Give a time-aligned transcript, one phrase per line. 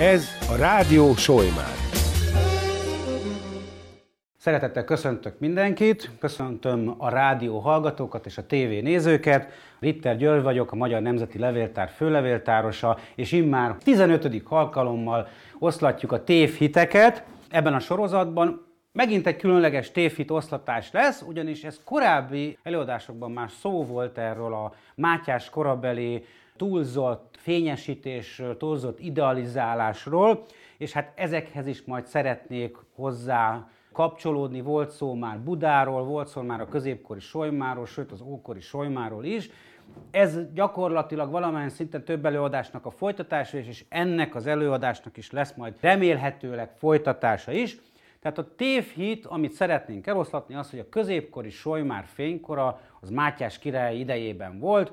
[0.00, 1.74] Ez a Rádió Solymár.
[4.36, 9.52] Szeretettel köszöntök mindenkit, köszöntöm a rádió hallgatókat és a tévé nézőket.
[9.80, 14.42] Ritter György vagyok, a Magyar Nemzeti Levéltár főlevéltárosa, és immár 15.
[14.44, 15.28] alkalommal
[15.58, 17.24] oszlatjuk a tévhiteket.
[17.48, 23.84] Ebben a sorozatban Megint egy különleges tévhit oszlatás lesz, ugyanis ez korábbi előadásokban már szó
[23.84, 26.24] volt erről a Mátyás korabeli
[26.56, 30.44] túlzott fényesítésről, túlzott idealizálásról,
[30.78, 34.60] és hát ezekhez is majd szeretnék hozzá kapcsolódni.
[34.60, 39.50] Volt szó már Budáról, volt szó már a középkori Solymáról, sőt az ókori Solymáról is.
[40.10, 45.74] Ez gyakorlatilag valamilyen szinten több előadásnak a folytatása, és ennek az előadásnak is lesz majd
[45.80, 47.76] remélhetőleg folytatása is.
[48.20, 53.96] Tehát a tévhit, amit szeretnénk eloszlatni, az, hogy a középkori Solymár fénykora az Mátyás király
[53.96, 54.92] idejében volt,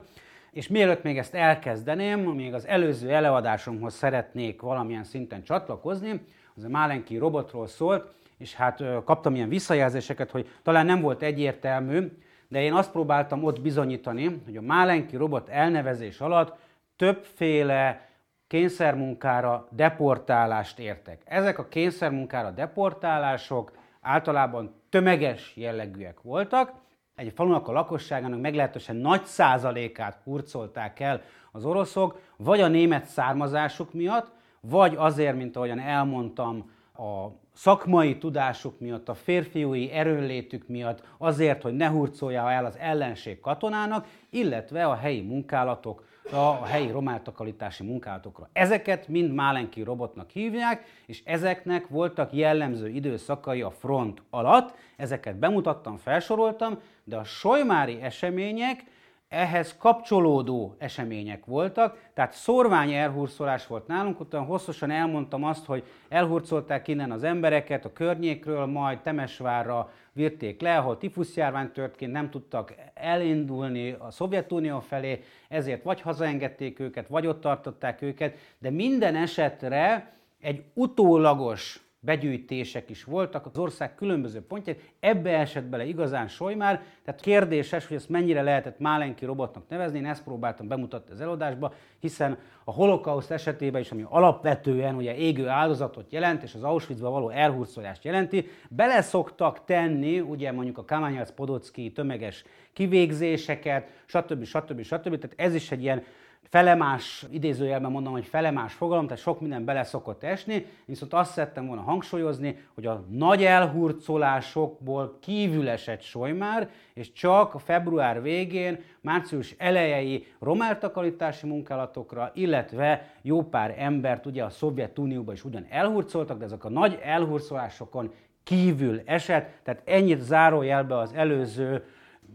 [0.57, 6.21] és mielőtt még ezt elkezdeném, még az előző előadásomhoz szeretnék valamilyen szinten csatlakozni,
[6.55, 12.11] az a Málenki robotról szólt, és hát kaptam ilyen visszajelzéseket, hogy talán nem volt egyértelmű,
[12.47, 16.57] de én azt próbáltam ott bizonyítani, hogy a Málenki robot elnevezés alatt
[16.95, 18.09] többféle
[18.47, 21.21] kényszermunkára deportálást értek.
[21.25, 23.71] Ezek a kényszermunkára deportálások
[24.01, 26.73] általában tömeges jellegűek voltak,
[27.17, 33.93] egy falunak a lakosságának meglehetősen nagy százalékát hurcolták el az oroszok, vagy a német származásuk
[33.93, 41.61] miatt, vagy azért, mint ahogyan elmondtam, a szakmai tudásuk miatt, a férfiúi erőnlétük miatt, azért,
[41.61, 48.49] hogy ne hurcolja el az ellenség katonának, illetve a helyi munkálatok a helyi romáltakalítási munkálatokra.
[48.53, 54.75] Ezeket mind Málenki robotnak hívják, és ezeknek voltak jellemző időszakai a front alatt.
[54.95, 58.83] Ezeket bemutattam, felsoroltam, de a solymári események
[59.29, 66.87] ehhez kapcsolódó események voltak, tehát szorvány elhurcolás volt nálunk, utána hosszasan elmondtam azt, hogy elhurcolták
[66.87, 73.91] innen az embereket a környékről, majd Temesvárra virték le, ahol tifuszjárvány történt, nem tudtak elindulni
[73.99, 80.63] a Szovjetunió felé, ezért vagy hazaengedték őket, vagy ott tartották őket, de minden esetre egy
[80.73, 87.87] utólagos begyűjtések is voltak az ország különböző pontjai, ebbe esett bele igazán Solymár, tehát kérdéses,
[87.87, 92.71] hogy ezt mennyire lehetett Málenki robotnak nevezni, én ezt próbáltam bemutatni az előadásba, hiszen a
[92.71, 98.47] holokauszt esetében is, ami alapvetően ugye égő áldozatot jelent, és az Auschwitzba való elhurcolást jelenti,
[98.69, 102.43] bele szoktak tenni, ugye mondjuk a Kamányelc Podocki tömeges
[102.73, 104.43] kivégzéseket, stb.
[104.43, 104.81] stb.
[104.81, 105.03] stb.
[105.03, 106.03] Tehát ez is egy ilyen
[106.49, 111.67] felemás, idézőjelben mondom, hogy felemás fogalom, tehát sok minden bele szokott esni, viszont azt szerettem
[111.67, 120.25] volna hangsúlyozni, hogy a nagy elhurcolásokból kívül esett Solymár, és csak február végén, március elejei
[120.39, 126.69] romáltakarítási munkálatokra, illetve jó pár embert ugye a Szovjetunióban is ugyan elhurcoltak, de ezek a
[126.69, 128.13] nagy elhurcolásokon
[128.43, 131.83] kívül esett, tehát ennyit zárójelbe az előző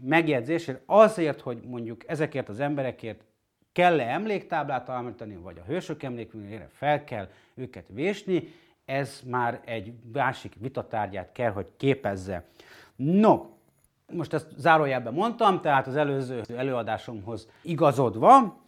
[0.01, 3.21] megjegyzésért, azért, hogy mondjuk ezekért az emberekért
[3.73, 8.53] kell-e emléktáblát alapítani, vagy a hősök emlékművére fel kell őket vésni,
[8.85, 12.45] ez már egy másik vitatárgyát kell, hogy képezze.
[12.95, 13.45] No,
[14.11, 18.61] most ezt zárójelben mondtam, tehát az előző előadásomhoz igazodva,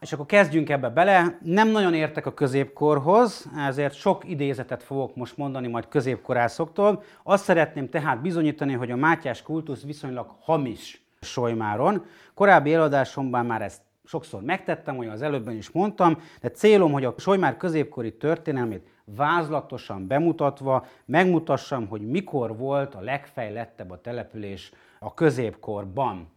[0.00, 1.38] és akkor kezdjünk ebbe bele.
[1.42, 7.02] Nem nagyon értek a középkorhoz, ezért sok idézetet fogok most mondani majd középkorászoktól.
[7.22, 12.04] Azt szeretném tehát bizonyítani, hogy a Mátyás kultusz viszonylag hamis Solymáron.
[12.34, 17.14] Korábbi előadásomban már ezt sokszor megtettem, olyan az előbben is mondtam, de célom, hogy a
[17.16, 26.28] Solymár középkori történelmét vázlatosan bemutatva megmutassam, hogy mikor volt a legfejlettebb a település a középkorban.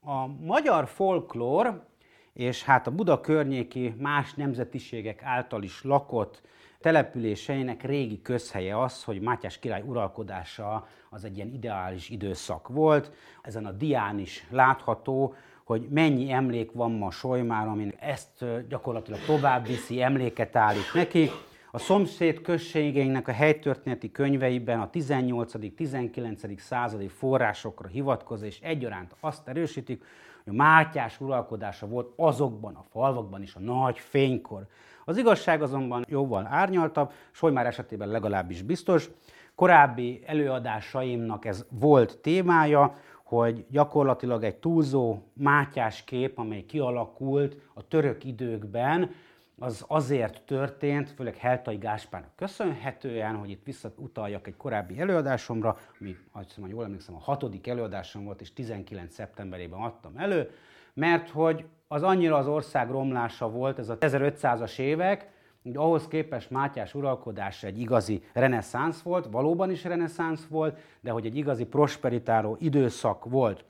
[0.00, 1.88] A magyar folklór
[2.32, 6.42] és hát a Buda környéki más nemzetiségek által is lakott
[6.80, 13.12] településeinek régi közhelye az, hogy Mátyás király uralkodása az egy ilyen ideális időszak volt.
[13.42, 15.34] Ezen a dián is látható,
[15.70, 21.30] hogy mennyi emlék van ma Solymár, amin ezt gyakorlatilag tovább viszi, emléket állít neki.
[21.70, 26.58] A szomszéd községeinknek a helytörténeti könyveiben a 18.-19.
[26.58, 30.04] századi forrásokra hivatkozva, és egyaránt azt erősítik,
[30.44, 34.66] hogy a Mátyás uralkodása volt azokban a falvakban is a nagy fénykor.
[35.04, 39.10] Az igazság azonban jóval árnyaltabb, Solymár esetében legalábbis biztos.
[39.54, 42.94] Korábbi előadásaimnak ez volt témája,
[43.30, 49.10] hogy gyakorlatilag egy túlzó mátyás kép, amely kialakult a török időkben,
[49.58, 56.42] az azért történt, főleg Heltai Gáspárnak köszönhetően, hogy itt visszautaljak egy korábbi előadásomra, ami, ha
[56.68, 59.14] jól emlékszem, a hatodik előadásom volt, és 19.
[59.14, 60.50] szeptemberében adtam elő,
[60.94, 65.30] mert hogy az annyira az ország romlása volt, ez a 1500-as évek,
[65.62, 71.26] hogy ahhoz képest Mátyás uralkodása egy igazi reneszánsz volt, valóban is reneszánsz volt, de hogy
[71.26, 73.64] egy igazi prosperitáló időszak volt.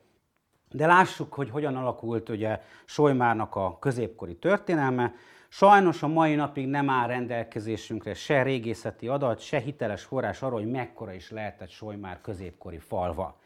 [0.70, 5.14] De lássuk, hogy hogyan alakult ugye Solymárnak a középkori történelme.
[5.48, 10.70] Sajnos a mai napig nem áll rendelkezésünkre se régészeti adat, se hiteles forrás arról, hogy
[10.70, 13.38] mekkora is lehetett Solymár középkori falva.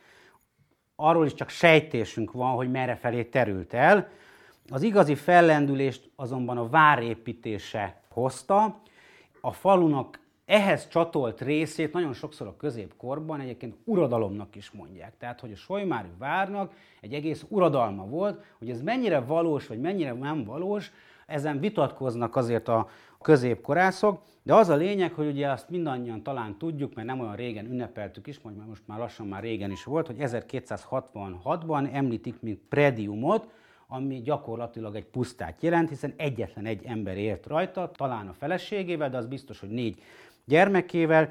[0.96, 4.08] Arról is csak sejtésünk van, hogy merre felé terült el.
[4.68, 8.80] Az igazi fellendülést azonban a várépítése hozta.
[9.40, 15.16] A falunak ehhez csatolt részét nagyon sokszor a középkorban egyébként uradalomnak is mondják.
[15.18, 20.12] Tehát, hogy a Solymári várnak egy egész uradalma volt, hogy ez mennyire valós, vagy mennyire
[20.12, 20.92] nem valós,
[21.26, 22.88] ezen vitatkoznak azért a
[23.22, 27.66] középkorászok, de az a lényeg, hogy ugye azt mindannyian talán tudjuk, mert nem olyan régen
[27.66, 33.48] ünnepeltük is, mert most már lassan már régen is volt, hogy 1266-ban említik, mint prediumot,
[33.86, 39.16] ami gyakorlatilag egy pusztát jelent, hiszen egyetlen egy ember ért rajta, talán a feleségével, de
[39.16, 40.02] az biztos, hogy négy
[40.44, 41.30] gyermekével,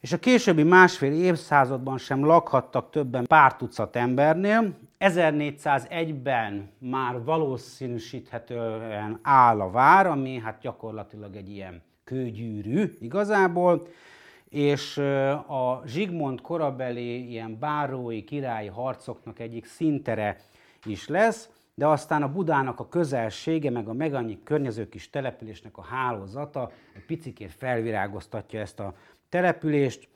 [0.00, 4.74] és a későbbi másfél évszázadban sem lakhattak többen pár tucat embernél.
[4.98, 13.86] 1401-ben már valószínűsíthetően áll a vár, ami hát gyakorlatilag egy ilyen kőgyűrű igazából,
[14.48, 14.96] és
[15.46, 20.36] a Zsigmond korabeli ilyen bárói királyi harcoknak egyik szintere
[20.84, 21.48] is lesz,
[21.78, 27.04] de aztán a Budának a közelsége, meg a megannyi környező kis településnek a hálózata egy
[27.04, 28.94] picikét felvirágoztatja ezt a
[29.28, 30.08] települést,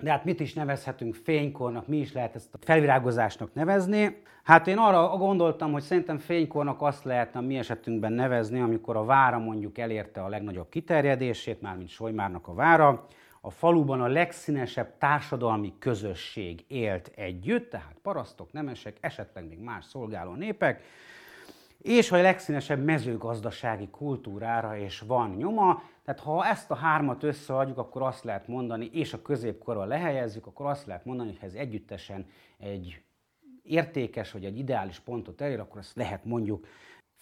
[0.00, 4.22] de hát mit is nevezhetünk fénykornak, mi is lehet ezt a felvirágozásnak nevezni?
[4.42, 9.04] Hát én arra gondoltam, hogy szerintem fénykornak azt lehetne a mi esetünkben nevezni, amikor a
[9.04, 13.06] vára mondjuk elérte a legnagyobb kiterjedését, mármint Solymárnak a vára,
[13.46, 20.34] a faluban a legszínesebb társadalmi közösség élt együtt, tehát parasztok, nemesek, esetleg még más szolgáló
[20.34, 20.82] népek,
[21.78, 25.82] és a legszínesebb mezőgazdasági kultúrára is van nyoma.
[26.04, 30.66] Tehát ha ezt a hármat összeadjuk, akkor azt lehet mondani, és a középkorra lehelyezzük, akkor
[30.66, 32.26] azt lehet mondani, hogy ha ez együttesen
[32.58, 33.02] egy
[33.62, 36.66] értékes vagy egy ideális pontot elér, akkor azt lehet mondjuk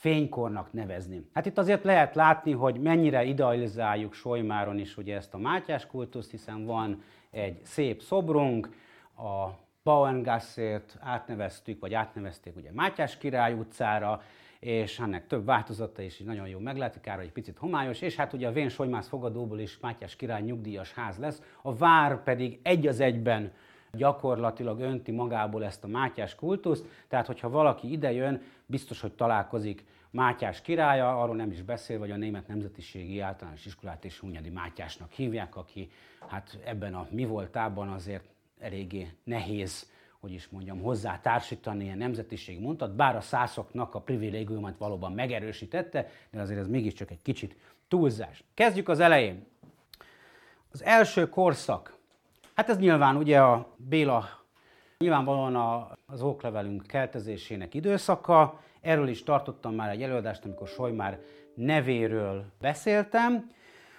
[0.04, 1.28] fénykornak nevezni.
[1.32, 6.30] Hát itt azért lehet látni, hogy mennyire idealizáljuk Solymáron is ugye ezt a Mátyás kultuszt,
[6.30, 8.68] hiszen van egy szép szobrunk,
[9.16, 9.48] a
[9.82, 14.22] Bauengassért átneveztük, vagy átnevezték ugye Mátyás király utcára,
[14.60, 18.32] és ennek több változata is így nagyon jó meglátni, kár, egy picit homályos, és hát
[18.32, 22.86] ugye a Vén Solymász fogadóból is Mátyás király nyugdíjas ház lesz, a vár pedig egy
[22.86, 23.52] az egyben
[23.96, 30.60] gyakorlatilag önti magából ezt a Mátyás kultuszt, tehát hogyha valaki idejön, biztos, hogy találkozik Mátyás
[30.60, 35.56] királya, arról nem is beszél, vagy a német nemzetiségi általános iskolát és Hunyadi Mátyásnak hívják,
[35.56, 35.90] aki
[36.28, 38.24] hát ebben a mi voltában azért
[38.58, 39.92] eléggé nehéz
[40.24, 46.08] hogy is mondjam, hozzá társítani ilyen nemzetiség mondtat, bár a szászoknak a privilégiumát valóban megerősítette,
[46.30, 47.56] de azért ez mégiscsak egy kicsit
[47.88, 48.44] túlzás.
[48.54, 49.46] Kezdjük az elején.
[50.72, 51.96] Az első korszak,
[52.54, 54.28] hát ez nyilván ugye a Béla,
[54.98, 61.18] nyilvánvalóan az oklevelünk keltezésének időszaka, erről is tartottam már egy előadást, amikor Solymár
[61.54, 63.48] nevéről beszéltem,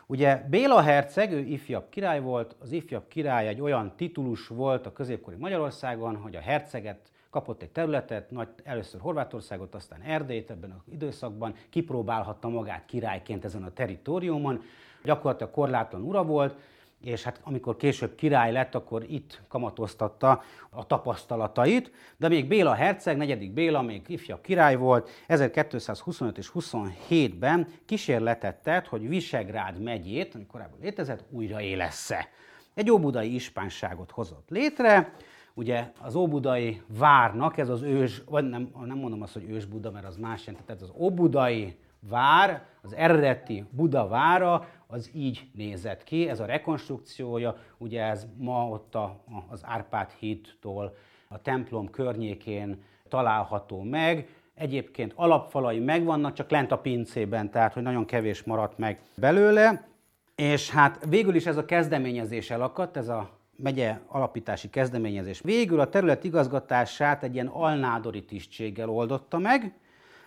[0.08, 4.94] Ugye Béla herceg, ő ifjabb király volt, az ifjabb király egy olyan titulus volt a
[4.94, 10.92] középkori Magyarországon, hogy a herceget kapott egy területet, nagy, először Horvátországot, aztán Erdélyt ebben az
[10.92, 14.62] időszakban, kipróbálhatta magát királyként ezen a teritoriumon,
[15.04, 16.56] gyakorlatilag korlátlan ura volt,
[17.02, 23.18] és hát amikor később király lett, akkor itt kamatoztatta a tapasztalatait, de még Béla herceg,
[23.18, 30.46] negyedik Béla, még ifjabb király volt, 1225 és 27-ben kísérletet tett, hogy Visegrád megyét, ami
[30.46, 32.28] korábban létezett, újra élessze.
[32.74, 35.14] Egy óbudai ispánságot hozott létre,
[35.54, 39.92] ugye az óbudai várnak, ez az ős, vagy nem, nem mondom azt, hogy ős Buda,
[39.92, 46.04] mert az más jelent, tehát az óbudai vár, az eredeti Buda vára, az így nézett
[46.04, 46.30] ki.
[46.30, 50.96] Ez a rekonstrukciója, ugye ez ma ott a, az Árpád hídtól
[51.28, 54.30] a templom környékén található meg.
[54.54, 59.88] Egyébként alapfalai megvannak, csak lent a pincében, tehát hogy nagyon kevés maradt meg belőle.
[60.36, 65.42] És hát végül is ez a kezdeményezés elakadt, ez a megye alapítási kezdeményezés.
[65.42, 69.74] Végül a terület igazgatását egy ilyen alnádori tisztséggel oldotta meg,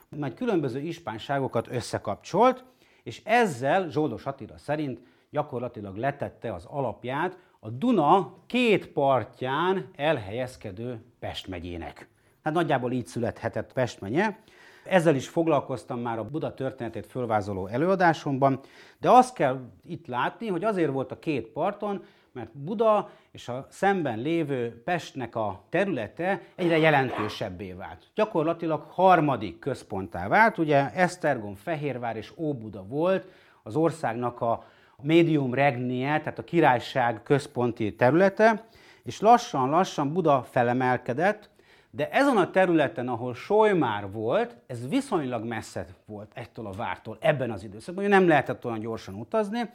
[0.09, 2.65] majd különböző ispánságokat összekapcsolt,
[3.09, 5.01] és ezzel Zsoldos Attila szerint
[5.31, 12.09] gyakorlatilag letette az alapját a Duna két partján elhelyezkedő Pest megyének.
[12.43, 14.37] Hát nagyjából így születhetett Pest megye.
[14.85, 18.61] Ezzel is foglalkoztam már a Buda történetét fölvázoló előadásomban,
[18.99, 22.05] de azt kell itt látni, hogy azért volt a két parton,
[22.39, 28.11] mert Buda és a szemben lévő Pestnek a területe egyre jelentősebbé vált.
[28.15, 33.27] Gyakorlatilag harmadik központtá vált, ugye Esztergom, Fehérvár és Óbuda volt
[33.63, 34.65] az országnak a
[35.03, 38.65] médium regnie, tehát a királyság központi területe,
[39.05, 41.51] és lassan-lassan Buda felemelkedett,
[41.91, 47.51] de ezen a területen, ahol Solymár volt, ez viszonylag messze volt ettől a vártól ebben
[47.51, 49.71] az időszakban, hogy nem lehetett olyan gyorsan utazni,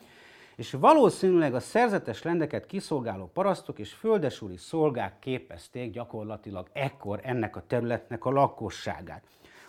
[0.55, 7.63] és valószínűleg a szerzetes rendeket kiszolgáló parasztok és földesúri szolgák képezték gyakorlatilag ekkor ennek a
[7.67, 9.23] területnek a lakosságát.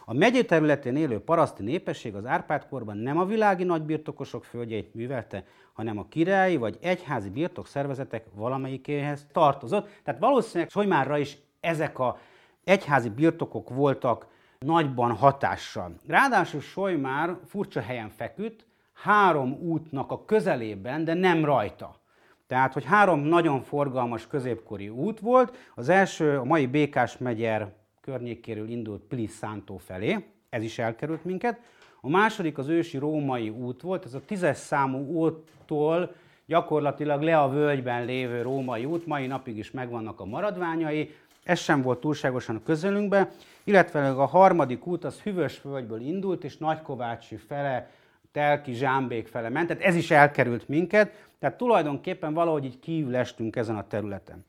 [0.05, 5.99] A megyé területén élő paraszti népesség az Árpád-korban nem a világi nagybirtokosok földjeit művelte, hanem
[5.99, 9.88] a királyi vagy egyházi birtokszervezetek valamelyikéhez tartozott.
[10.03, 12.19] Tehát valószínűleg Solymárra is ezek a
[12.64, 14.26] egyházi birtokok voltak
[14.59, 15.95] nagyban hatással.
[16.07, 22.03] Ráadásul Solymár furcsa helyen feküdt, három útnak a közelében, de nem rajta.
[22.47, 25.57] Tehát, hogy három nagyon forgalmas középkori út volt.
[25.75, 31.61] Az első a mai Békás megyer környékéről indult Plisszántó felé, ez is elkerült minket.
[32.01, 36.15] A második az ősi római út volt, ez a tízes számú úttól
[36.47, 41.83] gyakorlatilag le a völgyben lévő római út, mai napig is megvannak a maradványai, ez sem
[41.83, 43.31] volt túlságosan a közelünkbe,
[43.65, 47.91] illetve a harmadik út az Hüvösvölgyből indult, és Nagykovácsi fele,
[48.35, 53.57] Telki, Zsámbék fele ment, tehát ez is elkerült minket, tehát tulajdonképpen valahogy így kívül estünk
[53.57, 54.45] ezen a területen.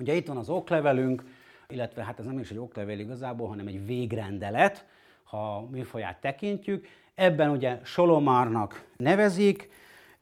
[0.00, 1.24] Ugye itt van az oklevelünk,
[1.68, 4.86] illetve hát ez nem is egy oklevél igazából, hanem egy végrendelet,
[5.24, 6.86] ha műfaját tekintjük.
[7.14, 9.70] Ebben ugye Solomárnak nevezik,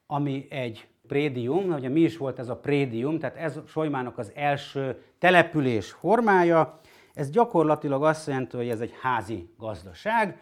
[0.05, 5.03] ami egy prédium, ugye mi is volt ez a prédium, tehát ez Solymának az első
[5.19, 6.79] település formája.
[7.13, 10.37] Ez gyakorlatilag azt jelenti, hogy ez egy házi gazdaság.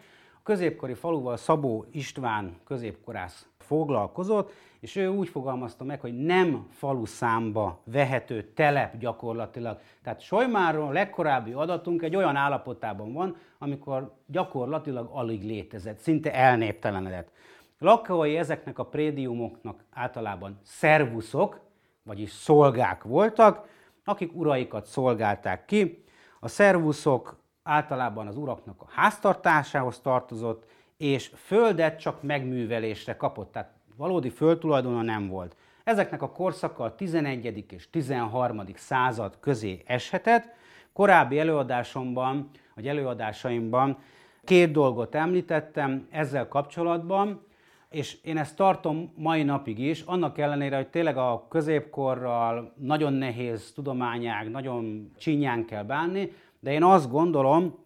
[0.46, 7.04] A középkori faluval Szabó István középkorász foglalkozott, és ő úgy fogalmazta meg, hogy nem falu
[7.04, 9.78] számba vehető telep gyakorlatilag.
[10.02, 17.30] Tehát Solymáról legkorábbi adatunk egy olyan állapotában van, amikor gyakorlatilag alig létezett, szinte elnéptelenedett.
[17.78, 21.60] Lakói ezeknek a prédiumoknak általában szervuszok,
[22.02, 23.68] vagyis szolgák voltak,
[24.04, 26.04] akik uraikat szolgálták ki.
[26.40, 30.64] A szervuszok általában az uraknak a háztartásához tartozott,
[30.96, 35.56] és földet csak megművelésre kapott, tehát valódi földtulajdona nem volt.
[35.84, 37.72] Ezeknek a korszaka a 11.
[37.72, 38.62] és 13.
[38.74, 40.54] század közé eshetett.
[40.92, 43.98] Korábbi előadásomban, vagy előadásaimban
[44.44, 47.44] két dolgot említettem ezzel kapcsolatban,
[47.90, 53.72] és én ezt tartom mai napig is, annak ellenére, hogy tényleg a középkorral nagyon nehéz
[53.74, 56.32] tudományág, nagyon csinyán kell bánni,
[56.66, 57.78] de én azt gondolom,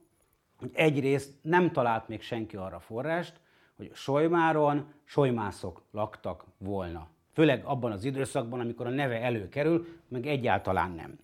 [0.59, 3.41] hogy egyrészt nem talált még senki arra forrást,
[3.77, 7.07] hogy Solymáron solymászok laktak volna.
[7.33, 11.19] Főleg abban az időszakban, amikor a neve előkerül, meg egyáltalán nem.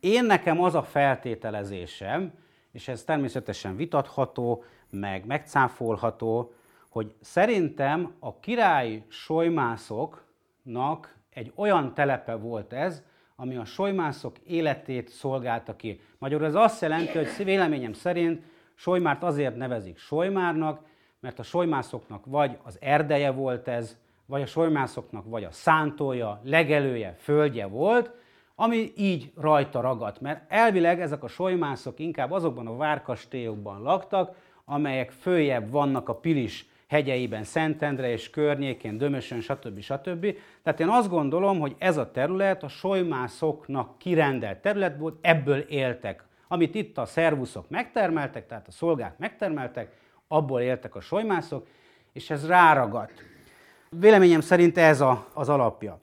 [0.00, 2.32] Én nekem az a feltételezésem,
[2.72, 6.52] és ez természetesen vitatható, meg megcáfolható,
[6.88, 13.02] hogy szerintem a király solymászoknak egy olyan telepe volt ez,
[13.40, 16.00] ami a solymászok életét szolgálta ki.
[16.18, 18.42] Magyarul ez azt jelenti, hogy véleményem szerint
[18.74, 20.80] Solymárt azért nevezik Solymárnak,
[21.20, 27.14] mert a solymászoknak vagy az erdeje volt ez, vagy a solymászoknak vagy a szántója, legelője,
[27.18, 28.10] földje volt,
[28.54, 30.20] ami így rajta ragadt.
[30.20, 36.68] Mert elvileg ezek a solymászok inkább azokban a várkastélyokban laktak, amelyek följebb vannak a Pilis
[36.90, 39.80] hegyeiben, Szentendre és környékén, Dömösön, stb.
[39.80, 40.34] stb.
[40.62, 46.24] Tehát én azt gondolom, hogy ez a terület a solymászoknak kirendelt terület volt, ebből éltek.
[46.48, 49.92] Amit itt a szervuszok megtermeltek, tehát a szolgák megtermeltek,
[50.28, 51.66] abból éltek a solymászok,
[52.12, 53.24] és ez ráragadt.
[53.90, 56.00] Véleményem szerint ez a, az alapja.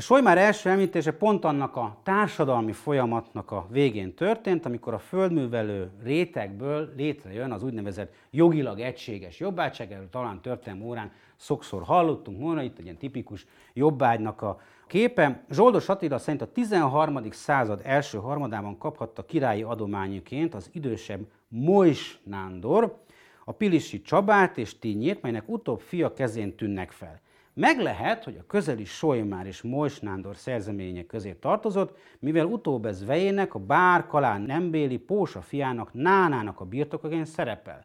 [0.00, 5.90] A Solymár első említése pont annak a társadalmi folyamatnak a végén történt, amikor a földművelő
[6.02, 12.78] rétegből létrejön az úgynevezett jogilag egységes jobbágyság, erről talán történelmi órán sokszor hallottunk volna, itt
[12.78, 15.44] egy ilyen tipikus jobbágynak a képe.
[15.50, 17.30] Zsoldos Attila szerint a 13.
[17.30, 23.02] század első harmadában kaphatta királyi adományuként az idősebb Mojs Nándor,
[23.44, 27.20] a Pilisi Csabát és Tinyét, melynek utóbb fia kezén tűnnek fel.
[27.54, 33.04] Meg lehet, hogy a közeli Solymár és Mojs Nándor szerzemények közé tartozott, mivel utóbb ez
[33.04, 37.84] vejének, a bár kalán nembéli Pósa fiának Nánának a birtokaként szerepel.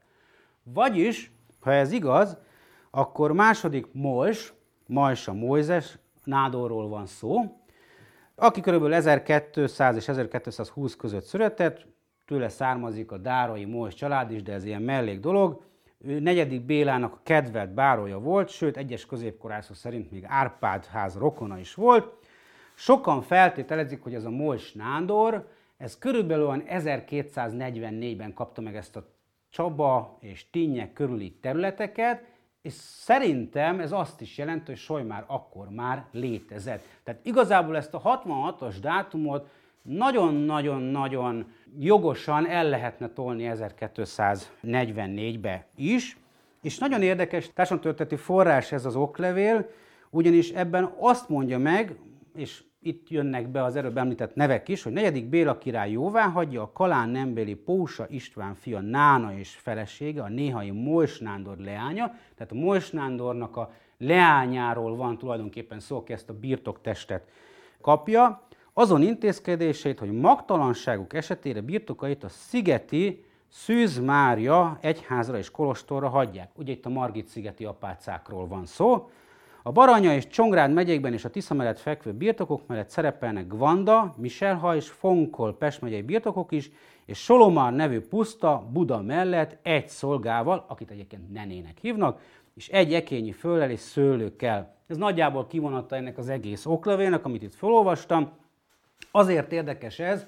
[0.64, 2.38] Vagyis, ha ez igaz,
[2.92, 4.54] akkor második Mojs,
[4.88, 7.60] Majsa Mojzes, Nádorról van szó,
[8.36, 8.84] aki kb.
[8.84, 11.86] 1200 és 1220 között született,
[12.26, 15.64] tőle származik a Dárai Mojs család is, de ez ilyen mellék dolog,
[16.00, 21.58] ő negyedik Bélának a kedvelt bárója volt, sőt, egyes középkorászok szerint még Árpád ház rokona
[21.58, 22.14] is volt.
[22.74, 25.48] Sokan feltételezik, hogy ez a Mols Nándor,
[25.78, 29.14] ez körülbelül 1244-ben kapta meg ezt a
[29.50, 32.24] Csaba és Tínye körüli területeket,
[32.62, 36.84] és szerintem ez azt is jelenti, hogy Solymár akkor már létezett.
[37.04, 39.50] Tehát igazából ezt a 66-os dátumot
[39.86, 46.18] nagyon-nagyon-nagyon jogosan el lehetne tolni 1244-be is,
[46.62, 49.70] és nagyon érdekes társadalomtörténeti forrás ez az oklevél,
[50.10, 51.96] ugyanis ebben azt mondja meg,
[52.36, 56.62] és itt jönnek be az előbb említett nevek is, hogy negyedik Béla király jóvá hagyja
[56.62, 62.52] a Kalán nembéli Pósa István fia Nána és felesége, a néhai Mols Nándor leánya, tehát
[62.52, 67.30] a Mols Nándornak a leányáról van tulajdonképpen szó, aki ezt a birtoktestet
[67.82, 68.48] kapja,
[68.78, 76.50] azon intézkedését, hogy magtalanságuk esetére birtokait a szigeti Szűz Mária egyházra és kolostorra hagyják.
[76.56, 79.10] Ugye itt a Margit szigeti apácákról van szó,
[79.64, 84.76] a Baranya és Csongrád megyékben és a Tisza mellett fekvő birtokok mellett szerepelnek Gvanda, Miselha
[84.76, 86.72] és Fonkol Pest megyei birtokok is,
[87.06, 92.22] és Solomár nevű puszta Buda mellett egy szolgával, akit egyébként nenének hívnak,
[92.56, 94.76] és egy ekényi föllel és szőlőkkel.
[94.88, 98.32] Ez nagyjából kivonatta ennek az egész oklevélnek, amit itt felolvastam.
[99.16, 100.26] Azért érdekes ez,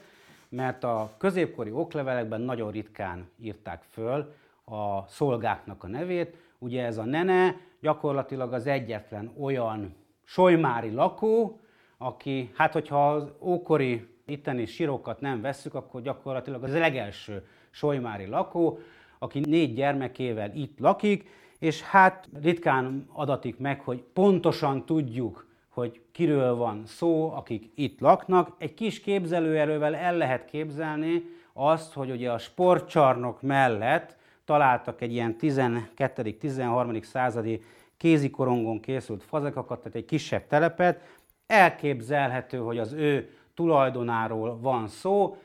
[0.50, 4.34] mert a középkori oklevelekben nagyon ritkán írták föl
[4.66, 6.36] a szolgáknak a nevét.
[6.60, 11.60] Ugye ez a nene gyakorlatilag az egyetlen olyan solymári lakó,
[11.98, 18.80] aki, hát hogyha az ókori itteni sírokat nem vesszük, akkor gyakorlatilag az legelső solymári lakó,
[19.20, 21.30] aki négy gyermekével itt lakik,
[21.60, 25.47] és hát ritkán adatik meg, hogy pontosan tudjuk,
[25.78, 28.56] hogy kiről van szó, akik itt laknak.
[28.58, 35.36] Egy kis képzelőerővel el lehet képzelni azt, hogy ugye a sportcsarnok mellett találtak egy ilyen
[35.40, 37.04] 12.-13.
[37.04, 37.62] századi
[37.98, 41.02] kézikorongon készült fazekakat, tehát egy kisebb telepet.
[41.48, 45.38] Elképzelhető, hogy az ő tulajdonáról van szó,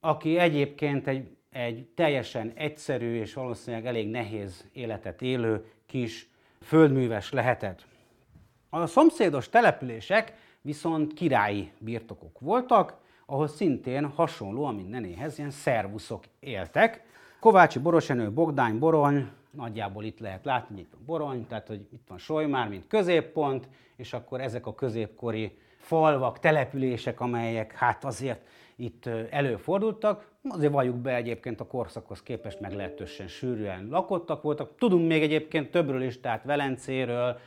[0.00, 6.28] aki egyébként egy, egy teljesen egyszerű és valószínűleg elég nehéz életet élő kis
[6.62, 7.87] földműves lehetett.
[8.70, 17.02] A szomszédos települések viszont királyi birtokok voltak, ahol szintén hasonlóan, mint nenéhez, ilyen szervuszok éltek.
[17.40, 22.04] Kovácsi, Borosenő, Bogdány, Borony, nagyjából itt lehet látni, hogy itt van Borony, tehát hogy itt
[22.08, 29.06] van Solymár, mint középpont, és akkor ezek a középkori falvak, települések, amelyek hát azért itt
[29.30, 34.76] előfordultak, azért valljuk be egyébként a korszakhoz képest meglehetősen sűrűen lakottak voltak.
[34.78, 37.38] Tudunk még egyébként többről is, tehát Velencéről,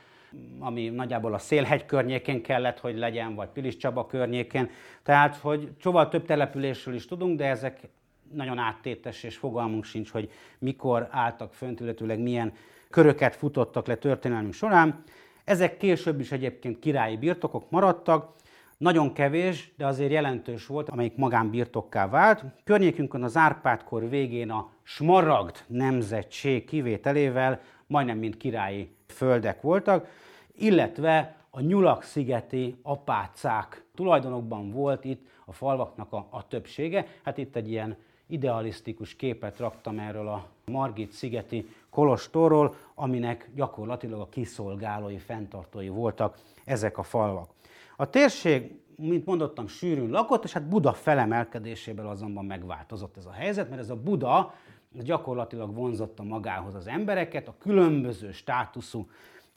[0.60, 4.70] ami nagyjából a Szélhegy környékén kellett, hogy legyen, vagy Pilis Csaba környékén.
[5.04, 7.90] Tehát, hogy csóval több településről is tudunk, de ezek
[8.34, 12.54] nagyon áttétes, és fogalmunk sincs, hogy mikor álltak fönt, illetőleg milyen
[12.90, 15.04] köröket futottak le történelmünk során.
[15.44, 18.34] Ezek később is egyébként királyi birtokok maradtak,
[18.78, 22.44] nagyon kevés, de azért jelentős volt, amelyik magánbirtokká vált.
[22.64, 30.08] Környékünkön az Árpád-kor végén a Smaragd nemzetség kivételével majdnem mind királyi földek voltak,
[30.56, 37.08] illetve a Nyulak-szigeti apácák tulajdonokban volt itt a falvaknak a, a többsége.
[37.24, 37.98] Hát itt egy ilyen
[38.28, 46.98] idealisztikus képet raktam erről a Margit szigeti kolostorról, aminek gyakorlatilag a kiszolgálói, fenntartói voltak ezek
[46.98, 47.50] a falvak.
[47.96, 53.70] A térség, mint mondottam, sűrűn lakott, és hát Buda felemelkedéséből azonban megváltozott ez a helyzet,
[53.70, 54.54] mert ez a Buda
[54.92, 59.10] gyakorlatilag vonzotta magához az embereket, a különböző státuszú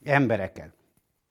[0.03, 0.73] embereket.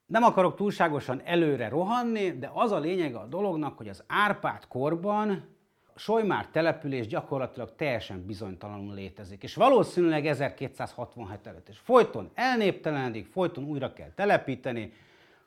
[0.07, 5.53] Nem akarok túlságosan előre rohanni, de az a lényege a dolognak, hogy az Árpád korban
[5.97, 11.69] Solymár település gyakorlatilag teljesen bizonytalanul létezik, és valószínűleg 1267 előtt.
[11.69, 14.93] És folyton elnéptelenedik, folyton újra kell telepíteni,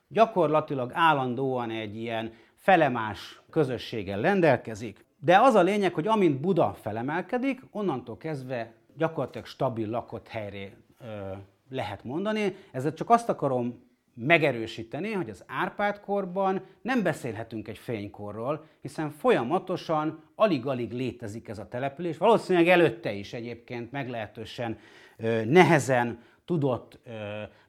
[0.08, 5.04] gyakorlatilag állandóan egy ilyen felemás közösséggel rendelkezik.
[5.20, 11.32] De az a lényeg, hogy amint Buda felemelkedik, onnantól kezdve gyakorlatilag stabil lakott helyre ö,
[11.70, 12.56] lehet mondani.
[12.70, 20.92] Ezzel csak azt akarom megerősíteni, hogy az Árpád-korban nem beszélhetünk egy fénykorról, hiszen folyamatosan alig-alig
[20.92, 22.16] létezik ez a település.
[22.16, 24.78] Valószínűleg előtte is egyébként meglehetősen
[25.16, 27.10] ö, nehezen tudott ö,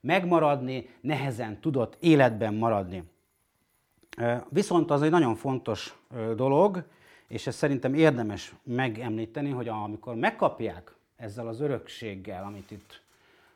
[0.02, 3.04] megmaradni, nehezen tudott életben maradni.
[4.18, 6.84] Ö, viszont az egy nagyon fontos ö, dolog,
[7.30, 13.02] és ezt szerintem érdemes megemlíteni, hogy amikor megkapják ezzel az örökséggel, amit itt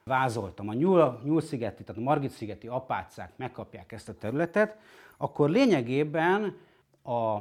[0.04, 4.78] vázoltam, a Nyúl, Nyúl-szigeti, tehát a Margit-szigeti apácák megkapják ezt a területet,
[5.18, 6.58] akkor lényegében
[7.04, 7.38] a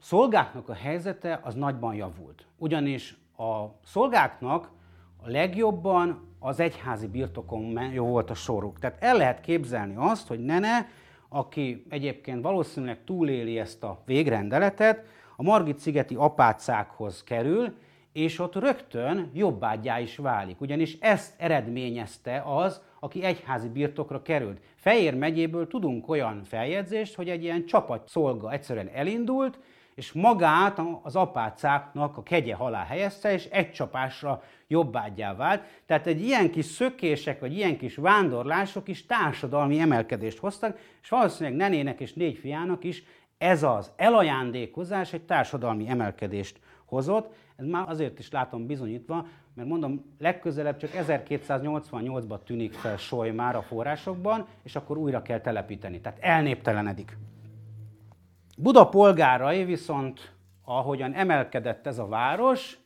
[0.00, 2.46] szolgáknak a helyzete az nagyban javult.
[2.56, 4.70] Ugyanis a szolgáknak
[5.22, 8.78] a legjobban az egyházi birtokon jó volt a soruk.
[8.78, 10.88] Tehát el lehet képzelni azt, hogy Nene,
[11.28, 15.04] aki egyébként valószínűleg túléli ezt a végrendeletet,
[15.40, 17.74] a Margit-szigeti apácákhoz kerül,
[18.12, 20.60] és ott rögtön jobbágyá is válik.
[20.60, 24.60] Ugyanis ezt eredményezte az, aki egyházi birtokra került.
[24.74, 29.58] Fejér megyéből tudunk olyan feljegyzést, hogy egy ilyen csapat szolga egyszerűen elindult,
[29.94, 35.62] és magát az apácáknak a kegye alá helyezte, és egy csapásra jobbágyá vált.
[35.86, 41.58] Tehát egy ilyen kis szökések, vagy ilyen kis vándorlások is társadalmi emelkedést hoztak, és valószínűleg
[41.58, 43.02] nenének és négy fiának is
[43.38, 47.34] ez az elajándékozás egy társadalmi emelkedést hozott.
[47.56, 53.56] Ez már azért is látom bizonyítva, mert mondom, legközelebb csak 1288-ban tűnik fel Soly már
[53.56, 56.00] a forrásokban, és akkor újra kell telepíteni.
[56.00, 57.16] Tehát elnéptelenedik.
[58.56, 60.32] Buda polgárai viszont,
[60.64, 62.78] ahogyan emelkedett ez a város,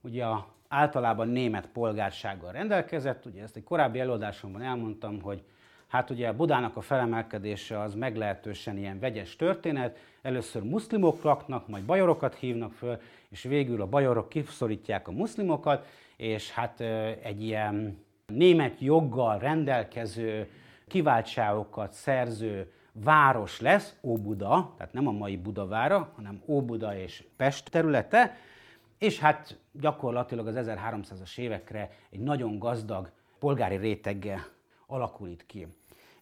[0.00, 0.24] ugye
[0.68, 5.42] általában német polgársággal rendelkezett, ugye ezt egy korábbi előadásomban elmondtam, hogy
[5.90, 12.34] hát ugye Budának a felemelkedése az meglehetősen ilyen vegyes történet, először muszlimok laknak, majd bajorokat
[12.34, 16.80] hívnak föl, és végül a bajorok kiszorítják a muszlimokat, és hát
[17.22, 20.50] egy ilyen német joggal rendelkező,
[20.86, 28.36] kiváltságokat szerző város lesz, Óbuda, tehát nem a mai Budavára, hanem Óbuda és Pest területe,
[28.98, 34.46] és hát gyakorlatilag az 1300-as évekre egy nagyon gazdag polgári réteggel
[34.90, 35.66] alakul itt ki.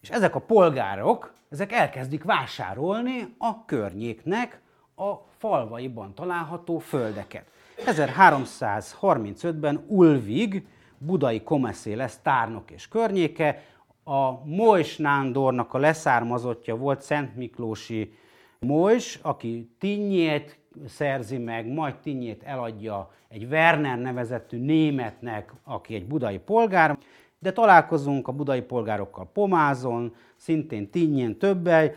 [0.01, 4.61] És ezek a polgárok, ezek elkezdik vásárolni a környéknek
[4.97, 7.45] a falvaiban található földeket.
[7.87, 10.67] 1335-ben Ulvig,
[10.99, 13.63] budai komeszé lesz tárnok és környéke,
[14.05, 18.15] a Mojs Nándornak a leszármazottja volt Szent Miklósi
[18.59, 26.39] Mojs, aki Tinnyét szerzi meg, majd Tinnyét eladja egy Werner nevezetű németnek, aki egy budai
[26.39, 26.99] polgár,
[27.39, 31.93] de találkozunk a budai polgárokkal Pomázon, szintén Tinnyén többel,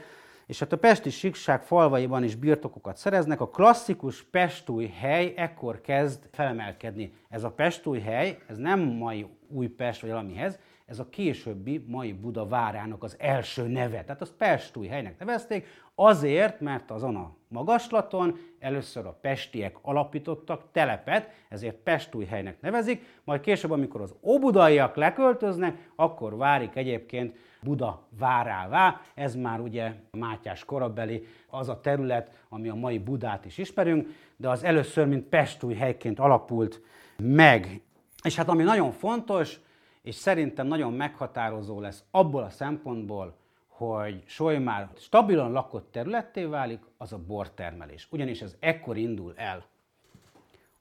[0.45, 3.41] és hát a pesti síkság falvaiban is birtokokat szereznek.
[3.41, 7.13] A klasszikus pestúj hely ekkor kezd felemelkedni.
[7.29, 10.59] Ez a pestúj hely, ez nem mai Újpest vagy valamihez,
[10.91, 14.03] ez a későbbi mai Buda várának az első neve.
[14.03, 21.29] Tehát azt Pestúj helynek nevezték, azért, mert azon a magaslaton először a pestiek alapítottak telepet,
[21.49, 29.01] ezért Pestúj helynek nevezik, majd később, amikor az óbudaiak leköltöznek, akkor várik egyébként Buda várává.
[29.13, 34.49] Ez már ugye Mátyás korabeli az a terület, ami a mai Budát is ismerünk, de
[34.49, 36.81] az először, mint Pestúj helyként alapult
[37.17, 37.81] meg.
[38.23, 39.59] És hát ami nagyon fontos,
[40.01, 43.35] és szerintem nagyon meghatározó lesz abból a szempontból,
[43.67, 48.07] hogy Solymár stabilan lakott területté válik, az a bortermelés.
[48.11, 49.65] Ugyanis ez ekkor indul el.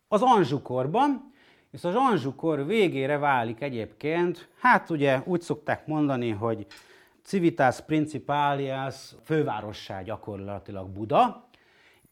[0.08, 1.32] Az Anzsukorban,
[1.70, 6.66] és az Anzsukor végére válik egyébként, hát ugye úgy szokták mondani, hogy
[7.22, 11.48] Civitas Principalias fővárossá gyakorlatilag Buda,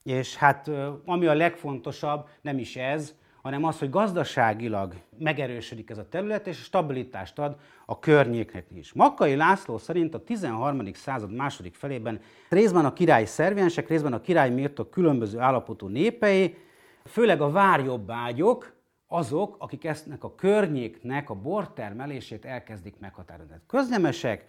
[0.02, 0.70] és hát
[1.04, 6.56] ami a legfontosabb, nem is ez, hanem az, hogy gazdaságilag megerősödik ez a terület, és
[6.56, 8.92] stabilitást ad a környéknek is.
[8.92, 10.92] Makkai László szerint a 13.
[10.92, 16.56] század második felében részben a király szerviensek, részben a király mértok különböző állapotú népei,
[17.04, 23.54] főleg a várjobbágyok, azok, akik eztnek a környéknek a bortermelését elkezdik meghatározni.
[23.66, 24.44] Köznemesek,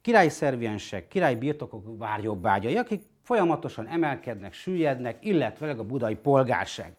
[0.00, 6.96] királyi szerviensek, királyi birtokok várjobbágyai, akik folyamatosan emelkednek, süllyednek, illetve a budai polgárság.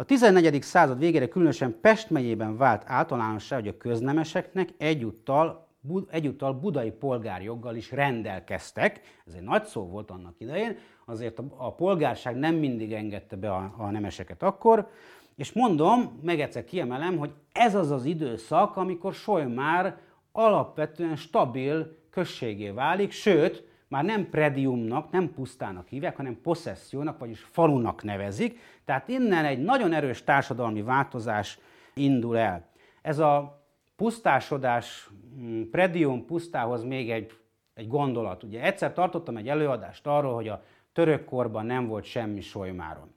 [0.00, 0.62] A 14.
[0.62, 5.68] század végére különösen Pest megyében vált általánossá, hogy a köznemeseknek egyúttal,
[6.10, 9.00] egyúttal budai polgárjoggal is rendelkeztek.
[9.26, 13.50] Ez egy nagy szó volt annak idején, azért a, a polgárság nem mindig engedte be
[13.50, 14.88] a, a nemeseket akkor.
[15.36, 19.98] És mondom, meg egyszer kiemelem, hogy ez az az időszak, amikor Solymár
[20.32, 28.02] alapvetően stabil községé válik, sőt, már nem prediumnak, nem pusztának hívják, hanem possessziónak, vagyis falunak
[28.02, 28.58] nevezik.
[28.88, 31.58] Tehát innen egy nagyon erős társadalmi változás
[31.94, 32.68] indul el.
[33.02, 33.62] Ez a
[33.96, 37.32] pusztásodás, mm, predium pusztához még egy,
[37.74, 38.42] egy gondolat.
[38.42, 43.14] Ugye egyszer tartottam egy előadást arról, hogy a török korban nem volt semmi Solymáron.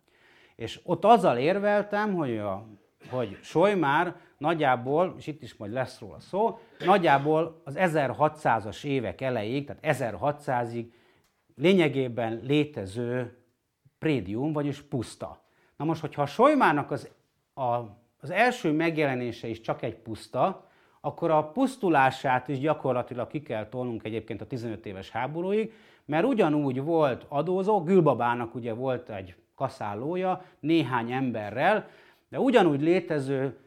[0.56, 2.68] És ott azzal érveltem, hogy, a,
[3.10, 9.66] hogy Solymár nagyjából, és itt is majd lesz róla szó, nagyjából az 1600-as évek elejéig,
[9.66, 10.86] tehát 1600-ig
[11.56, 13.38] lényegében létező
[14.00, 15.41] prédium, vagyis puszta.
[15.82, 17.10] Na most, hogyha a Solymának az,
[17.54, 17.76] a,
[18.20, 20.68] az első megjelenése is csak egy puszta,
[21.00, 25.74] akkor a pusztulását is gyakorlatilag ki kell tolnunk egyébként a 15 éves háborúig,
[26.06, 31.88] mert ugyanúgy volt adózó, Gülbabának ugye volt egy kaszálója néhány emberrel,
[32.30, 33.58] de ugyanúgy létező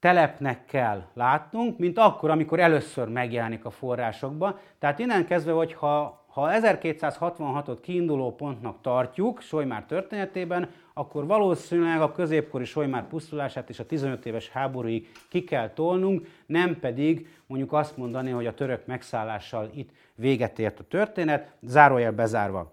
[0.00, 4.58] telepnek kell látnunk, mint akkor, amikor először megjelenik a forrásokban.
[4.78, 12.64] Tehát innen kezdve, hogyha Ha 1266-ot kiinduló pontnak tartjuk Solymár történetében, akkor valószínűleg a középkori
[12.64, 18.30] Solymár pusztulását és a 15 éves háborúig ki kell tolnunk, nem pedig mondjuk azt mondani,
[18.30, 22.72] hogy a török megszállással itt véget ért a történet, zárójel bezárva.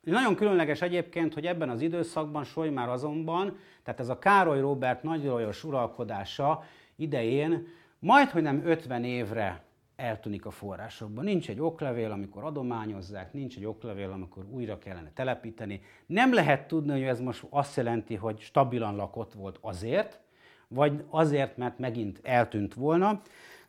[0.00, 5.64] Nagyon különleges egyébként, hogy ebben az időszakban Solymár azonban, tehát ez a Károly Róbert nagyolajos
[5.64, 6.64] uralkodása
[6.96, 7.66] idején
[7.98, 9.65] majd, hogy nem 50 évre
[9.96, 11.24] eltűnik a forrásokban.
[11.24, 15.80] Nincs egy oklevél, amikor adományozzák, nincs egy oklevél, amikor újra kellene telepíteni.
[16.06, 20.20] Nem lehet tudni, hogy ez most azt jelenti, hogy stabilan lakott volt azért,
[20.68, 23.20] vagy azért, mert megint eltűnt volna.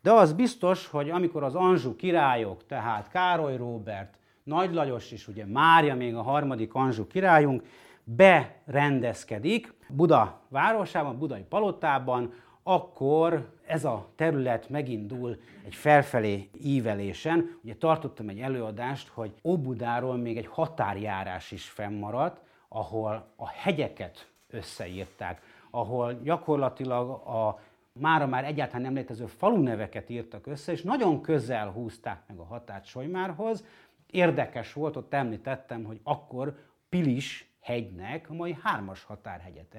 [0.01, 5.45] De az biztos, hogy amikor az Anzsú királyok, tehát Károly Róbert, Nagy Lajos is, ugye
[5.45, 7.63] Mária még a harmadik Anzsú királyunk,
[8.03, 12.33] berendezkedik Buda városában, Budai palotában,
[12.69, 17.59] akkor ez a terület megindul egy felfelé ívelésen.
[17.63, 25.41] Ugye tartottam egy előadást, hogy Óbudáról még egy határjárás is fennmaradt, ahol a hegyeket összeírták,
[25.69, 27.59] ahol gyakorlatilag a
[27.91, 32.85] mára már egyáltalán nem létező faluneveket írtak össze, és nagyon közel húzták meg a határt
[32.85, 33.63] Solymárhoz.
[34.11, 36.55] Érdekes volt, ott említettem, hogy akkor
[36.89, 39.77] Pilis hegynek a mai hármas határhegyet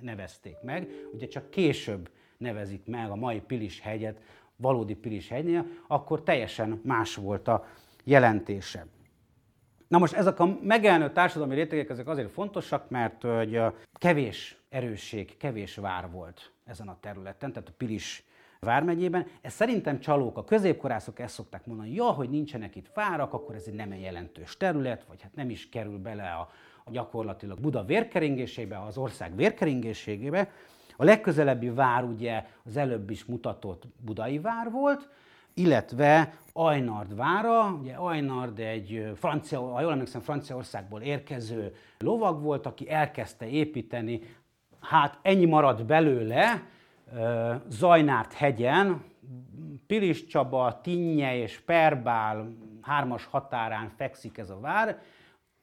[0.00, 4.20] nevezték meg, ugye csak később nevezik meg a mai Pilis hegyet
[4.56, 7.66] valódi Pilis hegynél, akkor teljesen más volt a
[8.04, 8.86] jelentése.
[9.88, 13.60] Na most ezek a megjelenő társadalmi rétegek ezek azért fontosak, mert hogy
[13.92, 18.24] kevés erősség, kevés vár volt ezen a területen, tehát a Pilis
[18.60, 19.26] vármegyében.
[19.40, 23.64] Ez szerintem csalók, a középkorászok ezt szokták mondani, ja, hogy nincsenek itt várak, akkor ez
[23.66, 26.48] egy nem jelentős terület, vagy hát nem is kerül bele a
[26.90, 30.50] gyakorlatilag Buda vérkeringésébe, az ország vérkeringésébe.
[30.96, 35.08] A legközelebbi vár ugye az előbb is mutatott Budai vár volt,
[35.54, 42.90] illetve Ajnard vára, ugye Ajnard egy francia, ha jól emlékszem, Franciaországból érkező lovag volt, aki
[42.90, 44.20] elkezdte építeni,
[44.80, 46.62] hát ennyi maradt belőle,
[47.68, 49.04] Zajnárt hegyen,
[49.86, 52.48] Pilis Csaba, Tinnye és Perbál
[52.80, 55.02] hármas határán fekszik ez a vár.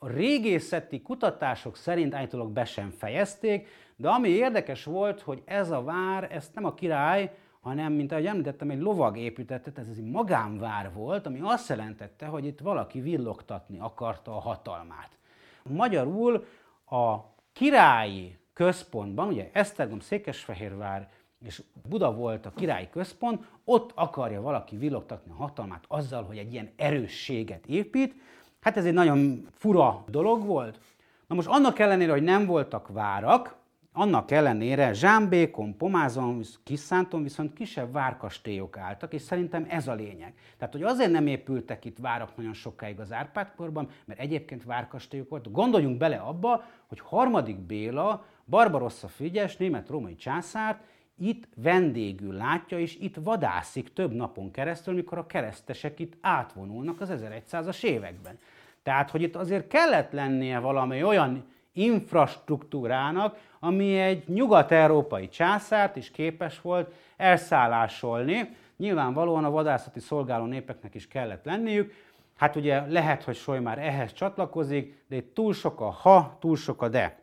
[0.02, 5.84] A régészeti kutatások szerint állítólag be sem fejezték, de ami érdekes volt, hogy ez a
[5.84, 10.94] vár, ezt nem a király, hanem, mint ahogy említettem, egy lovag építette, ez egy magánvár
[10.94, 15.18] volt, ami azt jelentette, hogy itt valaki villogtatni akarta a hatalmát.
[15.64, 16.46] Magyarul
[16.86, 17.18] a
[17.54, 21.10] királyi központban, ugye Esztergom, Székesfehérvár
[21.46, 26.54] és Buda volt a királyi központ, ott akarja valaki villogtatni a hatalmát azzal, hogy egy
[26.54, 28.16] ilyen erősséget épít.
[28.62, 30.80] Hát ez egy nagyon fura dolog volt.
[31.28, 33.58] Na most annak ellenére, hogy nem voltak várak,
[33.94, 40.34] annak ellenére Zsámbékon, Pomázon, Kisszánton viszont kisebb várkastélyok álltak, és szerintem ez a lényeg.
[40.58, 45.54] Tehát, hogy azért nem épültek itt várak nagyon sokáig az Árpádkorban, mert egyébként várkastélyok voltak.
[45.54, 50.80] Gondoljunk bele abba, hogy harmadik Béla, Barbarossa Figyes, német-római császárt
[51.20, 57.10] itt vendégül látja, és itt vadászik több napon keresztül, mikor a keresztesek itt átvonulnak az
[57.12, 58.40] 1100-as években.
[58.84, 66.62] Tehát, hogy itt azért kellett lennie valami olyan infrastruktúrának, ami egy nyugat-európai császárt is képes
[66.62, 68.56] volt elszállásolni.
[68.78, 71.94] Nyilvánvalóan a vadászati szolgáló népeknek is kellett lenniük.
[72.36, 76.56] Hát ugye lehet, hogy Soly már ehhez csatlakozik, de itt túl sok a ha, túl
[76.56, 77.20] sok a de.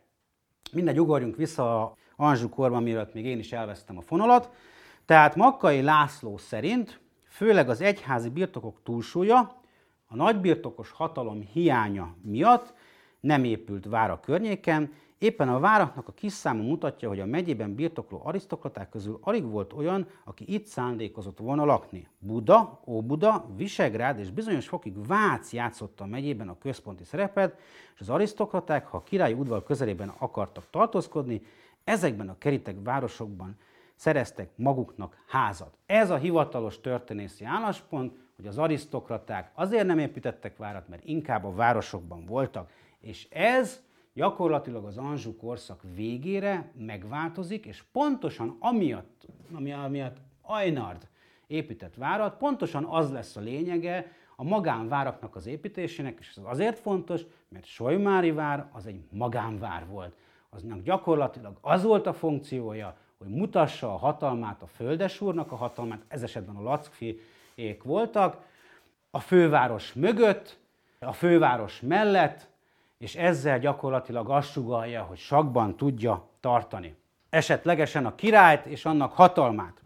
[0.73, 4.51] Mindegy, ugorjunk vissza a Anzsú korban, mielőtt még én is elvesztem a fonalat.
[5.05, 9.65] Tehát Makkai László szerint főleg az egyházi birtokok túlsúlya,
[10.07, 12.75] a nagybirtokos hatalom hiánya miatt
[13.21, 17.75] nem épült vár a környéken, éppen a váraknak a kis száma mutatja, hogy a megyében
[17.75, 22.09] birtokló arisztokraták közül alig volt olyan, aki itt szándékozott volna lakni.
[22.19, 27.59] Buda, Óbuda, Visegrád és bizonyos fokig Vác játszotta a megyében a központi szerepet,
[27.95, 31.43] és az arisztokraták, ha a királyi udvar közelében akartak tartózkodni,
[31.87, 33.57] ezekben a kerítek városokban
[33.95, 35.79] szereztek maguknak házat.
[35.87, 41.55] Ez a hivatalos történészi álláspont, hogy az arisztokraták azért nem építettek várat, mert inkább a
[41.55, 42.71] városokban voltak,
[43.01, 51.09] és ez gyakorlatilag az Anzsú korszak végére megváltozik, és pontosan amiatt, ami, amiatt Ajnard
[51.47, 57.23] épített várat, pontosan az lesz a lényege a magánváraknak az építésének, és ez azért fontos,
[57.49, 60.17] mert Solymári vár az egy magánvár volt.
[60.51, 66.23] Aznak gyakorlatilag az volt a funkciója, hogy mutassa a hatalmát a földesúrnak a hatalmát, ez
[66.23, 68.37] esetben a lackfiék voltak,
[69.11, 70.59] a főváros mögött,
[70.99, 72.49] a főváros mellett,
[72.99, 76.97] és ezzel gyakorlatilag azt sugalja, hogy sakban tudja tartani.
[77.31, 79.83] Esetlegesen a királyt és annak hatalmát.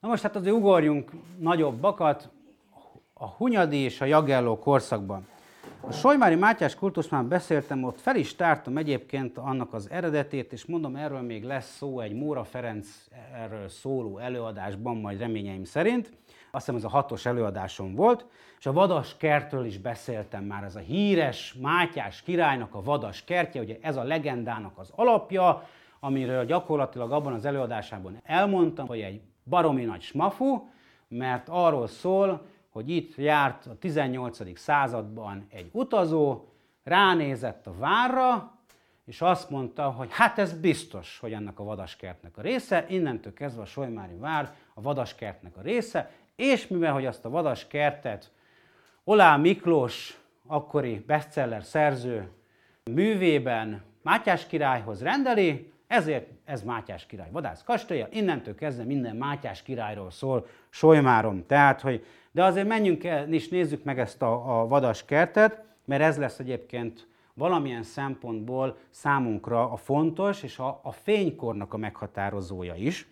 [0.00, 2.28] Na most hát azért ugorjunk nagyobbakat,
[3.14, 5.26] a Hunyadi és a Jagelló korszakban.
[5.80, 10.64] A Solymári Mátyás kultusz már beszéltem, ott fel is tártam egyébként annak az eredetét, és
[10.64, 12.88] mondom, erről még lesz szó egy Móra Ferenc
[13.34, 16.10] erről szóló előadásban, majd reményeim szerint.
[16.50, 18.26] Azt hiszem ez a hatos előadásom volt,
[18.58, 23.60] és a Vadas kertről is beszéltem már, ez a híres Mátyás királynak a Vadas kertje,
[23.60, 25.68] ugye ez a legendának az alapja,
[26.00, 30.62] amiről gyakorlatilag abban az előadásában elmondtam, hogy egy baromi nagy smafu,
[31.08, 34.58] mert arról szól, hogy itt járt a 18.
[34.58, 36.44] században egy utazó,
[36.82, 38.58] ránézett a várra,
[39.04, 43.62] és azt mondta, hogy hát ez biztos, hogy ennek a vadaskertnek a része, innentől kezdve
[43.62, 48.32] a Solymári vár a vadaskertnek a része, és mivel, hogy azt a vadaskertet
[49.04, 52.30] Olá Miklós, akkori bestseller szerző
[52.84, 60.10] művében Mátyás királyhoz rendeli, ezért ez Mátyás király vadász kastélya, innentől kezdve minden Mátyás királyról
[60.10, 61.46] szól Solymárom.
[61.46, 66.02] Tehát, hogy, de azért menjünk el, és nézzük meg ezt a, a vadas kertet, mert
[66.02, 73.08] ez lesz egyébként valamilyen szempontból számunkra a fontos, és a, a fénykornak a meghatározója is,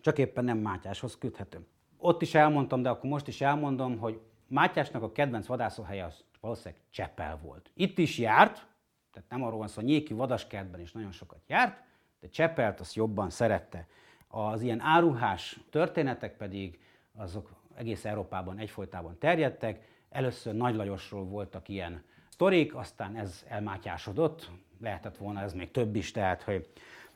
[0.00, 1.66] csak éppen nem Mátyáshoz köthető.
[1.98, 6.82] Ott is elmondtam, de akkor most is elmondom, hogy Mátyásnak a kedvenc vadászóhelye az valószínűleg
[6.90, 7.70] Csepel volt.
[7.74, 8.66] Itt is járt,
[9.12, 11.86] tehát nem arról van szó, Nyéki vadaskertben is nagyon sokat járt,
[12.20, 13.86] de Csepelt azt jobban szerette.
[14.28, 16.78] Az ilyen áruhás történetek pedig
[17.16, 19.86] azok egész Európában egyfolytában terjedtek.
[20.10, 24.50] Először Nagy Lajosról voltak ilyen sztorik, aztán ez elmátyásodott,
[24.80, 26.68] lehetett volna ez még több is, tehát hogy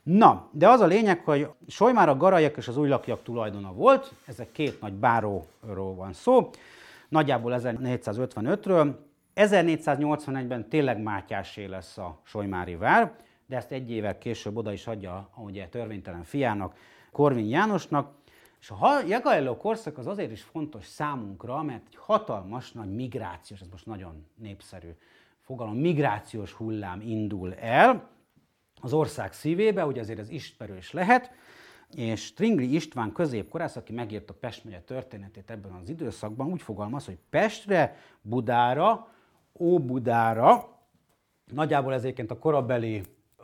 [0.02, 4.52] Na, de az a lényeg, hogy Solymár a garajak és az újlakiak tulajdona volt, ezek
[4.52, 6.50] két nagy báróról van szó,
[7.08, 8.94] nagyjából 1455-ről.
[9.34, 15.30] 1481-ben tényleg Mátyásé lesz a Solymári vár, de ezt egy évvel később oda is adja
[15.36, 16.76] ugye törvénytelen fiának,
[17.10, 18.14] Korvin Jánosnak.
[18.60, 23.68] És a Jagaelló korszak az azért is fontos számunkra, mert egy hatalmas nagy migrációs, ez
[23.70, 24.90] most nagyon népszerű
[25.40, 28.10] fogalom, migrációs hullám indul el
[28.80, 31.30] az ország szívébe, ugye azért ez ismerős lehet,
[31.94, 37.18] és Stringli István középkorász, aki megírta Pest megye történetét ebben az időszakban, úgy fogalmaz, hogy
[37.30, 39.08] Pestre, Budára,
[39.58, 40.78] Óbudára,
[41.52, 43.02] nagyjából ezért a korabeli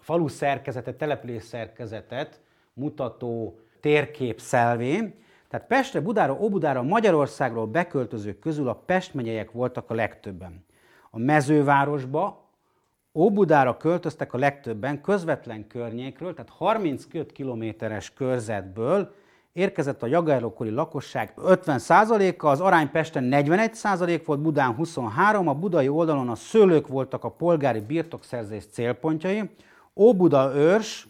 [0.08, 2.40] falu szerkezetet, település szerkezetet
[2.72, 5.14] mutató térkép szelvén.
[5.48, 10.64] Tehát Pestre, Budára, Óbudára, Magyarországról beköltözők közül a Pest megyeiek voltak a legtöbben.
[11.10, 12.50] A mezővárosba,
[13.14, 19.14] Óbudára költöztek a legtöbben közvetlen környékről, tehát 32 kilométeres körzetből
[19.52, 26.28] érkezett a Jagerlókori lakosság 50%-a, az arány Pesten 41% volt, Budán 23, a budai oldalon
[26.28, 29.50] a szőlők voltak a polgári birtokszerzés célpontjai,
[30.00, 31.08] Óbuda őrs,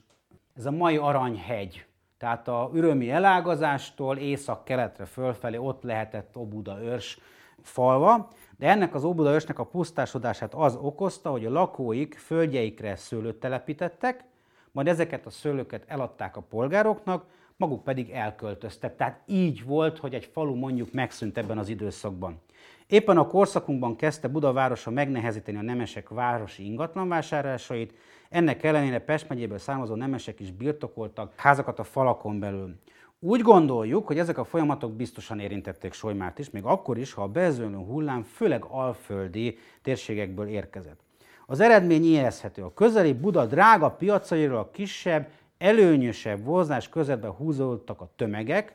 [0.56, 1.86] ez a mai Aranyhegy,
[2.18, 7.18] tehát a ürömi elágazástól észak-keletre fölfelé ott lehetett Óbuda őrs
[7.62, 13.40] falva, de ennek az Óbuda őrsnek a pusztásodását az okozta, hogy a lakóik földjeikre szőlőt
[13.40, 14.24] telepítettek,
[14.72, 17.24] majd ezeket a szőlőket eladták a polgároknak,
[17.56, 18.96] maguk pedig elköltöztek.
[18.96, 22.40] Tehát így volt, hogy egy falu mondjuk megszűnt ebben az időszakban.
[22.86, 27.94] Éppen a korszakunkban kezdte Budavárosa megnehezíteni a nemesek városi ingatlanvásárlásait,
[28.28, 32.76] ennek ellenére Pest megyéből származó nemesek is birtokoltak házakat a falakon belül.
[33.20, 37.28] Úgy gondoljuk, hogy ezek a folyamatok biztosan érintették Solymárt is, még akkor is, ha a
[37.28, 41.00] bezőnő hullám főleg alföldi térségekből érkezett.
[41.46, 42.62] Az eredmény érezhető.
[42.62, 48.74] A közeli Buda drága piacairól a kisebb, előnyösebb vozás közepbe húzódtak a tömegek,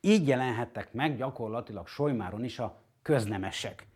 [0.00, 3.86] így jelenhettek meg gyakorlatilag Solymáron is a köznemesek.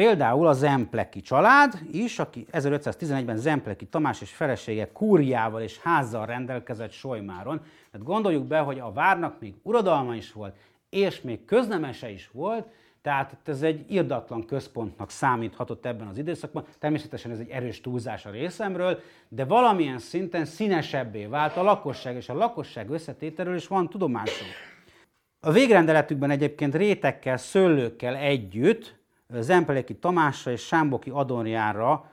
[0.00, 6.90] Például a Zempleki család is, aki 1511-ben Zempleki Tamás és felesége kúriával és házzal rendelkezett
[6.90, 7.60] Solymáron.
[7.90, 10.56] Tehát gondoljuk be, hogy a várnak még uradalma is volt,
[10.90, 12.66] és még köznemese is volt,
[13.02, 16.64] tehát ez egy irdatlan központnak számíthatott ebben az időszakban.
[16.78, 22.28] Természetesen ez egy erős túlzás a részemről, de valamilyen szinten színesebbé vált a lakosság, és
[22.28, 24.50] a lakosság összetételről is van tudomásunk.
[25.40, 28.98] A végrendeletükben egyébként rétekkel, szőlőkkel együtt
[29.38, 32.10] Zempeléki Tamásra és Sámboki Adonjára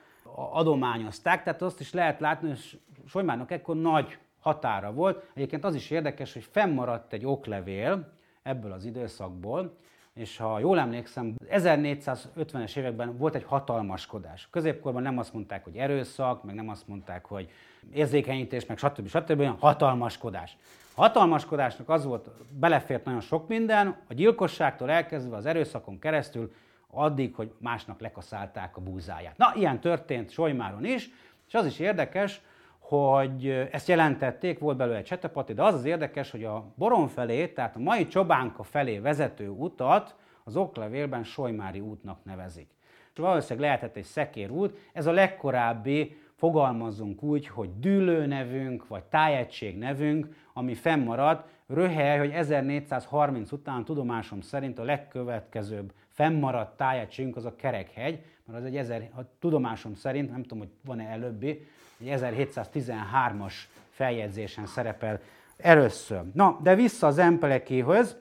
[0.52, 5.30] adományozták, tehát azt is lehet látni, hogy Solymárnak ekkor nagy határa volt.
[5.34, 8.12] Egyébként az is érdekes, hogy fennmaradt egy oklevél
[8.44, 9.76] ebből az időszakból,
[10.14, 14.48] és ha jól emlékszem, 1450-es években volt egy hatalmaskodás.
[14.52, 17.50] Középkorban nem azt mondták, hogy erőszak, meg nem azt mondták, hogy
[17.94, 19.08] érzékenyítés, meg stb.
[19.08, 19.32] stb.
[19.32, 19.60] stb.
[19.60, 20.58] hatalmaskodás.
[20.96, 22.30] A hatalmaskodásnak az volt,
[22.60, 26.52] belefért nagyon sok minden, a gyilkosságtól elkezdve az erőszakon keresztül
[26.92, 29.38] addig, hogy másnak lekaszálták a búzáját.
[29.38, 31.10] Na, ilyen történt Solymáron is,
[31.48, 32.42] és az is érdekes,
[32.80, 37.48] hogy ezt jelentették, volt belőle egy csetepati, de az az érdekes, hogy a Boron felé,
[37.48, 42.70] tehát a mai Csobánka felé vezető utat az oklevélben Solymári útnak nevezik.
[43.14, 49.04] És valószínűleg lehetett egy szekér út, ez a legkorábbi fogalmazzunk úgy, hogy dűlő nevünk, vagy
[49.04, 57.46] tájegység nevünk, ami fennmaradt, röhely, hogy 1430 után tudomásom szerint a legkövetkezőbb fennmaradt tájegységünk az
[57.46, 61.68] a Kerekhegy, mert az egy ezer, a tudomásom szerint, nem tudom, hogy van-e előbbi,
[62.00, 63.54] egy 1713-as
[63.90, 65.20] feljegyzésen szerepel
[65.58, 66.22] először.
[66.34, 68.18] Na, de vissza az Empelekéhoz,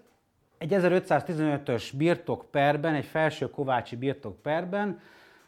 [0.59, 5.01] egy 1515-ös birtokperben, egy felső kovácsi birtokperben,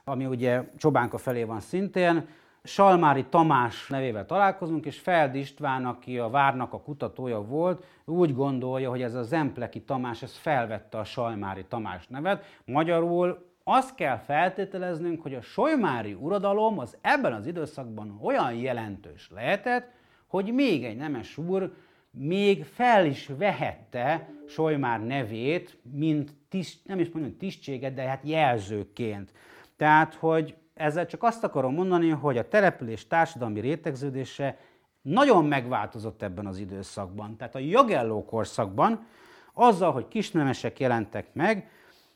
[0.05, 2.29] ami ugye Csobánka felé van szintén,
[2.63, 8.91] Salmári Tamás nevével találkozunk, és Feld István, aki a várnak a kutatója volt, úgy gondolja,
[8.91, 12.45] hogy ez a Zempleki Tamás, ez felvette a Salmári Tamás nevet.
[12.65, 19.91] Magyarul azt kell feltételeznünk, hogy a Solymári uradalom az ebben az időszakban olyan jelentős lehetett,
[20.27, 21.73] hogy még egy nemes úr
[22.11, 29.33] még fel is vehette Solymár nevét, mint tiszt, nem is mondom tisztséget, de hát jelzőként.
[29.77, 34.59] Tehát, hogy ezzel csak azt akarom mondani, hogy a település társadalmi rétegződése
[35.03, 37.37] nagyon megváltozott ebben az időszakban.
[37.37, 39.07] Tehát a jogelló korszakban
[39.53, 41.71] azzal, hogy kisnemesek jelentek meg,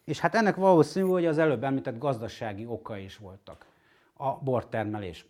[0.05, 3.67] és hát ennek valószínű, hogy az előbb említett gazdasági oka is voltak
[4.17, 5.27] a bortermelés.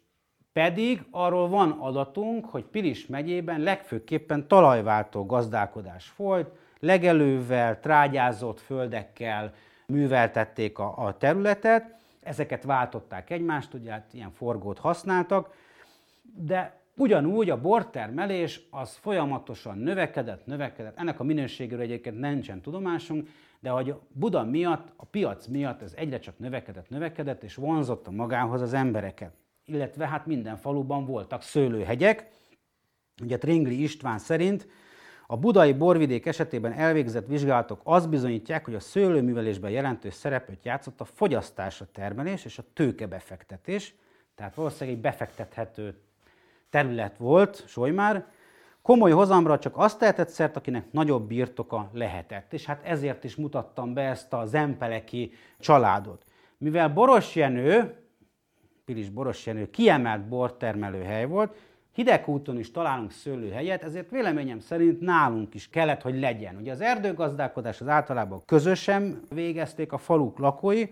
[0.52, 6.48] Pedig arról van adatunk, hogy Pilis megyében legfőképpen talajváltó gazdálkodás folyt,
[6.80, 9.54] legelővel, trágyázott földekkel
[9.86, 15.54] műveltették a, a területet, ezeket váltották egymást, ugye hát ilyen forgót használtak,
[16.22, 23.28] de ugyanúgy a bortermelés az folyamatosan növekedett, növekedett, ennek a minőségéről egyébként nincsen tudomásunk,
[23.60, 28.60] de hogy Buda miatt, a piac miatt ez egyre csak növekedett, növekedett, és vonzotta magához
[28.60, 29.32] az embereket.
[29.64, 32.28] Illetve hát minden faluban voltak szőlőhegyek.
[33.22, 34.66] Ugye Tringli István szerint
[35.32, 41.04] a budai borvidék esetében elvégzett vizsgálatok azt bizonyítják, hogy a szőlőművelésben jelentős szerepet játszott a
[41.04, 43.94] fogyasztás, a termelés és a tőkebefektetés,
[44.34, 45.94] tehát valószínűleg egy befektethető
[46.70, 48.26] terület volt Solymár,
[48.82, 52.52] Komoly hozamra csak azt tehetett szert, akinek nagyobb birtoka lehetett.
[52.52, 56.24] És hát ezért is mutattam be ezt a Zempeleki családot.
[56.58, 57.94] Mivel Boros Jenő,
[58.84, 61.56] Pilis Boros Jenő kiemelt bortermelő hely volt,
[61.92, 66.56] Hidegúton is találunk szőlőhelyet, ezért véleményem szerint nálunk is kellett, hogy legyen.
[66.56, 70.86] Ugye az erdőgazdálkodás az általában közösen végezték a faluk lakói,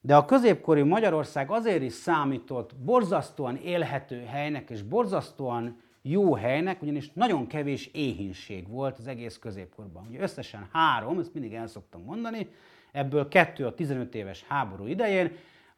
[0.00, 7.10] de a középkori Magyarország azért is számított borzasztóan élhető helynek és borzasztóan jó helynek, ugyanis
[7.12, 10.06] nagyon kevés éhínség volt az egész középkorban.
[10.08, 12.48] Ugye összesen három, ezt mindig el szoktam mondani,
[12.92, 15.32] ebből kettő a 15 éves háború idején,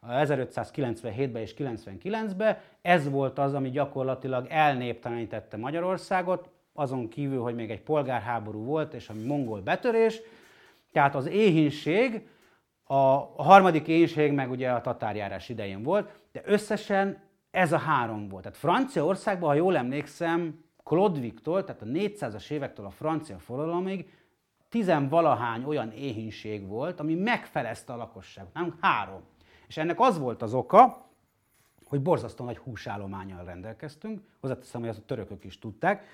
[0.09, 2.57] 1597-ben és 99-ben.
[2.81, 9.09] Ez volt az, ami gyakorlatilag elnéptelenítette Magyarországot, azon kívül, hogy még egy polgárháború volt, és
[9.09, 10.21] a mongol betörés.
[10.91, 12.27] Tehát az éhínség,
[12.83, 18.43] a harmadik éhínség meg ugye a tatárjárás idején volt, de összesen ez a három volt.
[18.43, 24.11] Tehát Franciaországban, ha jól emlékszem, Klodviktól, tehát a 400-as évektől a francia forradalomig
[24.69, 28.53] tizenvalahány olyan éhínség volt, ami megfelezte a lakosságot.
[28.53, 29.21] Nem három.
[29.73, 31.05] És ennek az volt az oka,
[31.85, 36.05] hogy borzasztó nagy húsállományjal rendelkeztünk, hozzáteszem, hogy ezt a törökök is tudták,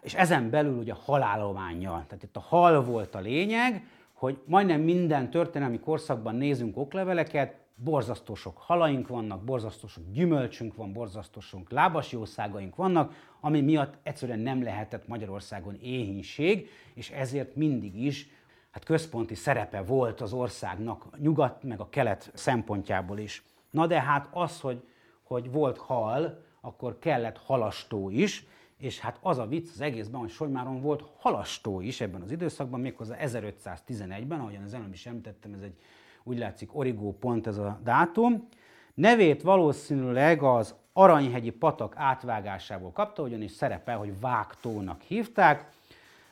[0.00, 2.04] és ezen belül ugye halállományjal.
[2.06, 8.34] Tehát itt a hal volt a lényeg, hogy majdnem minden történelmi korszakban nézünk okleveleket, borzasztó
[8.34, 14.38] sok halaink vannak, borzasztó sok gyümölcsünk van, borzasztó sok lábas jószágaink vannak, ami miatt egyszerűen
[14.38, 18.28] nem lehetett Magyarországon éhínség, és ezért mindig is
[18.70, 23.44] hát központi szerepe volt az országnak a nyugat meg a kelet szempontjából is.
[23.70, 24.82] Na de hát az, hogy,
[25.22, 28.46] hogy volt hal, akkor kellett halastó is,
[28.78, 32.80] és hát az a vicc az egészben, hogy Solymáron volt halastó is ebben az időszakban,
[32.80, 35.76] méghozzá 1511-ben, ahogyan az előbb is említettem, ez egy
[36.22, 38.48] úgy látszik origó pont ez a dátum.
[38.94, 45.70] Nevét valószínűleg az Aranyhegyi patak átvágásából kapta, ugyanis szerepel, hogy vágtónak hívták.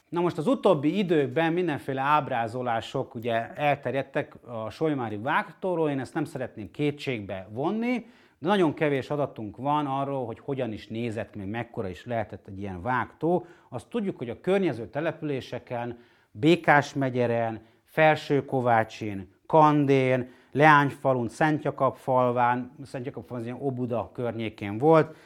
[0.09, 6.25] Na most az utóbbi időkben mindenféle ábrázolások ugye elterjedtek a Solymári vágtóról, én ezt nem
[6.25, 8.07] szeretném kétségbe vonni,
[8.39, 12.59] de nagyon kevés adatunk van arról, hogy hogyan is nézett, még mekkora is lehetett egy
[12.59, 13.47] ilyen vágtó.
[13.69, 15.99] Azt tudjuk, hogy a környező településeken,
[16.31, 25.17] Békás megyeren, Felsőkovácsin, Kandén, Leányfalun, Szentjakab falván, Szentjakab az ilyen Obuda környékén volt,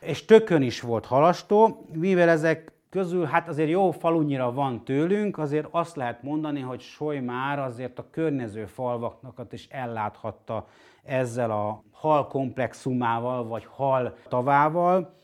[0.00, 5.66] és tökön is volt halastó, mivel ezek közül hát azért jó falunyira van tőlünk, azért
[5.70, 10.66] azt lehet mondani, hogy Soly már azért a környező falvaknak is elláthatta
[11.02, 15.14] ezzel a hal komplexumával, vagy hal tavával,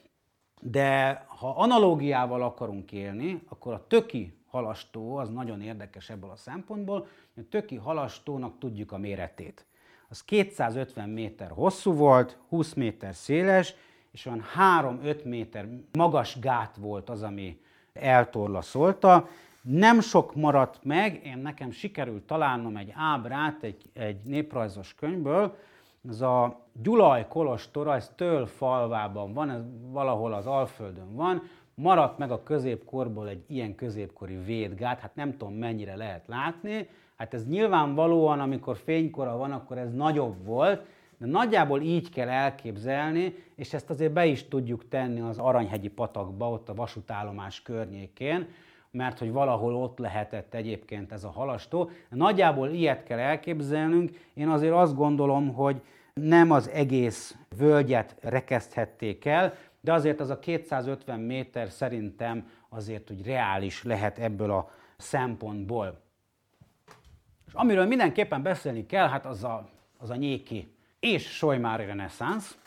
[0.61, 7.07] de ha analógiával akarunk élni, akkor a töki halastó az nagyon érdekes ebből a szempontból.
[7.37, 9.67] A töki halastónak tudjuk a méretét.
[10.09, 13.75] Az 250 méter hosszú volt, 20 méter széles,
[14.13, 14.43] és olyan
[15.03, 17.61] 3-5 méter magas gát volt az, ami
[17.93, 19.29] eltorlaszolta.
[19.63, 25.57] Nem sok maradt meg, én nekem sikerült találnom egy ábrát egy, egy néprajzos könyvből,
[26.09, 31.43] ez a Gyulaj Kolostor, ez Töl falvában van, ez valahol az Alföldön van,
[31.75, 37.35] maradt meg a középkorból egy ilyen középkori védgát, hát nem tudom mennyire lehet látni, hát
[37.35, 40.87] ez nyilvánvalóan, amikor fénykora van, akkor ez nagyobb volt,
[41.23, 46.51] de nagyjából így kell elképzelni, és ezt azért be is tudjuk tenni az Aranyhegyi patakba,
[46.51, 48.49] ott a vasútállomás környékén,
[48.91, 51.91] mert hogy valahol ott lehetett egyébként ez a halastó.
[52.09, 54.11] Nagyjából ilyet kell elképzelnünk.
[54.35, 55.81] Én azért azt gondolom, hogy
[56.15, 63.27] nem az egész völgyet rekeszthették el, de azért az a 250 méter szerintem azért úgy
[63.27, 66.01] reális lehet ebből a szempontból.
[67.47, 69.69] És amiről mindenképpen beszélni kell, hát az a,
[69.99, 70.72] az a nyéki
[71.03, 72.59] és Solymári reneszánsz.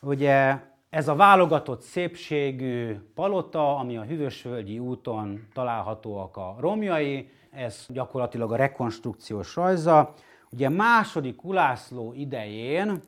[0.00, 0.56] Ugye
[0.90, 8.56] ez a válogatott szépségű palota, ami a Hűvösvölgyi úton találhatóak a romjai, ez gyakorlatilag a
[8.56, 10.14] rekonstrukciós rajza.
[10.50, 13.00] Ugye második Ulászló idején,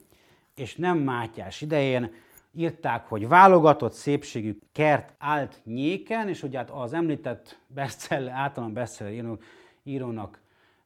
[0.55, 2.13] és nem Mátyás idején
[2.53, 9.39] írták, hogy válogatott szépségű kert állt nyéken, és ugye hát az említett bestseller, általán bestseller
[9.83, 10.40] írónak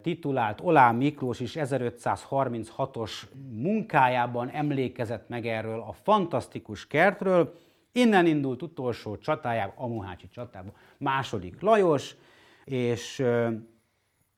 [0.04, 3.12] titulált Olá Miklós is 1536-os
[3.50, 7.58] munkájában emlékezett meg erről a fantasztikus kertről.
[7.92, 12.16] Innen indult utolsó csatájában, a Mohácsi csatában, második Lajos,
[12.64, 13.24] és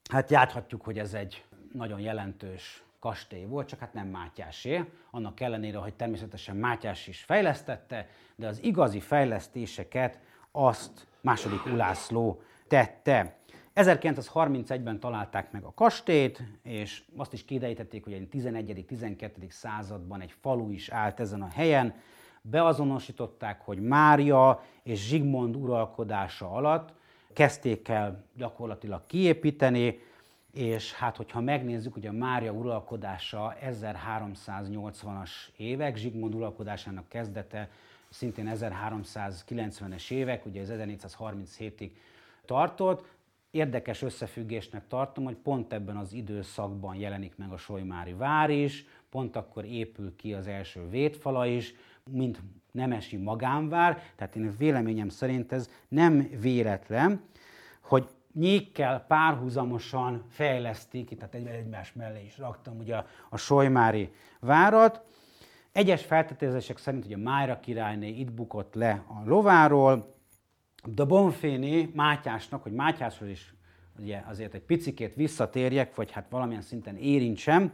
[0.09, 5.77] hát játhatjuk, hogy ez egy nagyon jelentős kastély volt, csak hát nem Mátyásé, annak ellenére,
[5.77, 10.19] hogy természetesen Mátyás is fejlesztette, de az igazi fejlesztéseket
[10.51, 13.35] azt második Ulászló tette.
[13.77, 19.49] 1931-ben találták meg a kastélyt, és azt is kiderítették, hogy egy 11.-12.
[19.49, 21.93] században egy falu is állt ezen a helyen.
[22.41, 26.93] Beazonosították, hogy Mária és Zsigmond uralkodása alatt
[27.33, 29.99] kezdték el gyakorlatilag kiépíteni,
[30.53, 37.69] és hát hogyha megnézzük, hogy a Mária uralkodása 1380-as évek, Zsigmond uralkodásának kezdete
[38.09, 41.89] szintén 1390-es évek, ugye ez 1437-ig
[42.45, 43.05] tartott,
[43.57, 49.35] érdekes összefüggésnek tartom, hogy pont ebben az időszakban jelenik meg a Solymári vár is, pont
[49.35, 51.73] akkor épül ki az első védfala is,
[52.11, 52.41] mint
[52.71, 57.21] nemesi magánvár, tehát én véleményem szerint ez nem véletlen,
[57.81, 65.01] hogy nyékkel párhuzamosan fejlesztik, tehát egy, egymás mellé is raktam ugye a, a Solymári várat.
[65.71, 70.16] Egyes feltételezések szerint hogy a Májra királyné itt bukott le a lováról,
[70.85, 73.53] de Bonféni Mátyásnak, hogy Mátyásról is
[73.99, 77.71] ugye azért egy picikét visszatérjek, vagy hát valamilyen szinten érintsem,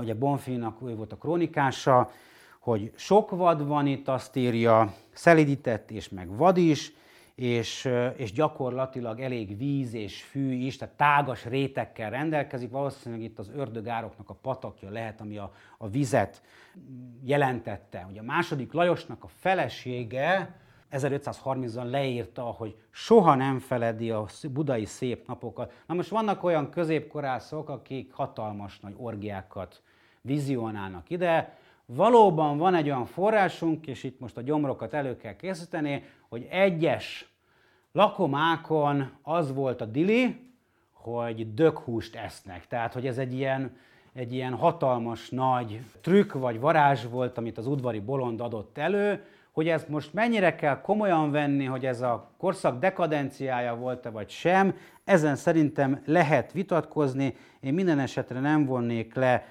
[0.00, 2.10] ugye Bonfénak ő volt a krónikása,
[2.58, 6.92] hogy sok vad van itt, azt írja, szelidített és meg vad is,
[7.34, 12.70] és, és gyakorlatilag elég víz és fű is, tehát tágas rétekkel rendelkezik.
[12.70, 16.42] Valószínűleg itt az ördögároknak a patakja lehet, ami a, a vizet
[17.22, 18.06] jelentette.
[18.10, 20.56] Ugye a második Lajosnak a felesége
[20.94, 25.72] 1530-ban leírta, hogy soha nem feledi a budai szép napokat.
[25.86, 29.82] Na most vannak olyan középkorászok, akik hatalmas nagy orgiákat
[30.20, 31.56] vizionálnak ide.
[31.86, 37.28] Valóban van egy olyan forrásunk, és itt most a gyomrokat elő kell készíteni, hogy egyes
[37.92, 40.52] lakomákon az volt a dili,
[40.92, 42.66] hogy döghúst esznek.
[42.66, 43.76] Tehát, hogy ez egy ilyen,
[44.12, 49.24] egy ilyen hatalmas nagy trükk vagy varázs volt, amit az udvari bolond adott elő,
[49.54, 54.74] hogy ezt most mennyire kell komolyan venni, hogy ez a korszak dekadenciája volt-e vagy sem,
[55.04, 57.34] ezen szerintem lehet vitatkozni.
[57.60, 59.46] Én minden esetre nem vonnék le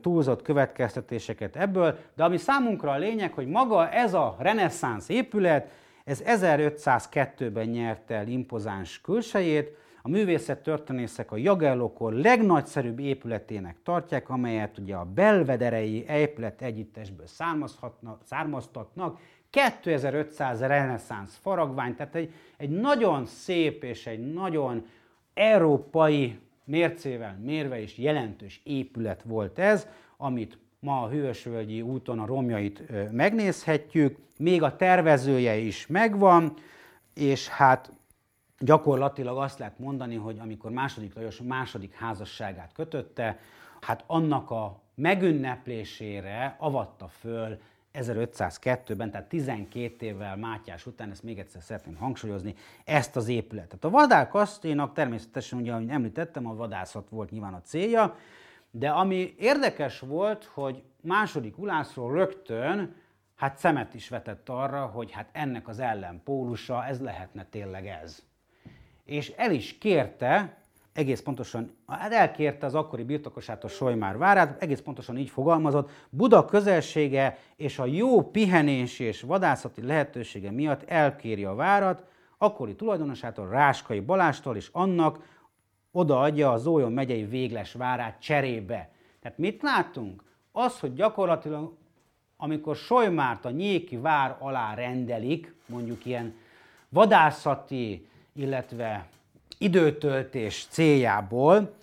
[0.00, 5.70] túlzott következtetéseket ebből, de ami számunkra a lényeg, hogy maga ez a reneszánsz épület,
[6.04, 14.78] ez 1502-ben nyerte el impozáns külsejét, a művészet történészek a Jagellókor legnagyszerűbb épületének tartják, amelyet
[14.78, 17.26] ugye a belvederei épület együttesből
[18.24, 19.18] származtatnak,
[19.50, 24.86] 2500 reneszánsz faragvány, tehát egy, egy nagyon szép és egy nagyon
[25.34, 29.86] európai mércével mérve is jelentős épület volt ez,
[30.16, 32.82] amit ma a Hősvölgyi úton a romjait
[33.12, 36.54] megnézhetjük, még a tervezője is megvan,
[37.14, 37.92] és hát
[38.58, 43.38] gyakorlatilag azt lehet mondani, hogy amikor második Lajos második házasságát kötötte,
[43.80, 47.58] hát annak a megünneplésére avatta föl
[47.94, 53.84] 1502-ben, tehát 12 évvel Mátyás után, ezt még egyszer szeretném hangsúlyozni, ezt az épületet.
[53.84, 58.16] A kastélynak természetesen, ugye, ahogy említettem, a vadászat volt nyilván a célja,
[58.70, 62.94] de ami érdekes volt, hogy második Ulászról rögtön
[63.38, 68.22] hát szemet is vetett arra, hogy hát ennek az ellenpólusa, ez lehetne tényleg ez.
[69.04, 70.56] És el is kérte,
[70.98, 77.38] egész pontosan, hát elkérte az akkori birtokosától Solymár várát, egész pontosan így fogalmazott, Buda közelsége
[77.56, 82.04] és a jó pihenés és vadászati lehetősége miatt elkéri a várat,
[82.38, 85.18] akkori tulajdonosától, Ráskai Balástól és annak
[85.90, 88.90] odaadja a Zójon megyei végles várát cserébe.
[89.20, 90.22] Tehát mit látunk?
[90.52, 91.72] Az, hogy gyakorlatilag
[92.36, 96.34] amikor Solymárt a Nyéki vár alá rendelik, mondjuk ilyen
[96.88, 99.06] vadászati, illetve
[99.58, 101.76] időtöltés céljából,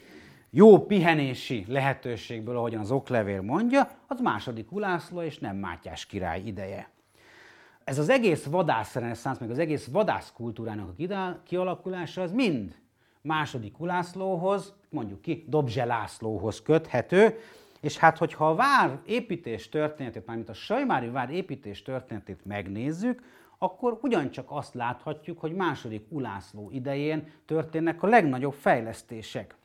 [0.49, 6.89] jó pihenési lehetőségből, ahogyan az oklevél mondja, az második Ulászló és nem Mátyás király ideje.
[7.83, 12.75] Ez az egész vadászreneszánsz, meg az egész vadászkultúrának a kialakulása, az mind
[13.21, 17.39] második Ulászlóhoz, mondjuk ki, Dobzse Lászlóhoz köthető,
[17.81, 23.21] és hát, hogyha a vár építés történetét, mármint a Sajmári vár építés történetét megnézzük,
[23.57, 29.55] akkor ugyancsak azt láthatjuk, hogy második Ulászló idején történnek a legnagyobb fejlesztések.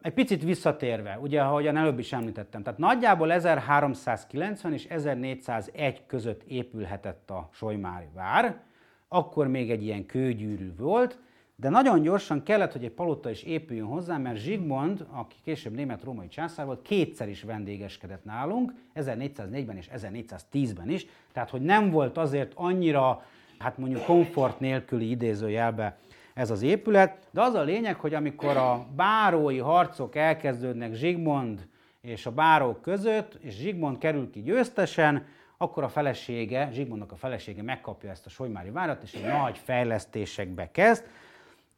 [0.00, 7.30] Egy picit visszatérve, ugye, ahogyan előbb is említettem, tehát nagyjából 1390 és 1401 között épülhetett
[7.30, 8.60] a Solymári vár,
[9.08, 11.18] akkor még egy ilyen kőgyűrű volt,
[11.56, 16.28] de nagyon gyorsan kellett, hogy egy palota is épüljön hozzá, mert Zsigmond, aki később német-római
[16.28, 22.52] császár volt, kétszer is vendégeskedett nálunk, 1404-ben és 1410-ben is, tehát hogy nem volt azért
[22.54, 23.24] annyira,
[23.58, 25.98] hát mondjuk komfort nélküli idézőjelbe
[26.34, 31.66] ez az épület, de az a lényeg, hogy amikor a bárói harcok elkezdődnek Zsigmond
[32.00, 35.26] és a bárók között, és Zsigmond kerül ki győztesen,
[35.56, 40.70] akkor a felesége, Zsigmondnak a felesége megkapja ezt a Solymári várat, és egy nagy fejlesztésekbe
[40.70, 41.04] kezd.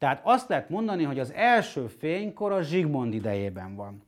[0.04, 4.02] Tehát azt lehet mondani, hogy az első fénykor a Zsigmond idejében van.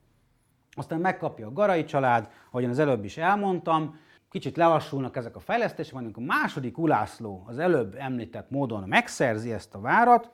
[0.73, 3.99] Aztán megkapja a Garai család, ahogyan az előbb is elmondtam,
[4.31, 9.75] kicsit lelassulnak ezek a fejlesztések, amikor a második Ulászló az előbb említett módon megszerzi ezt
[9.75, 10.31] a várat,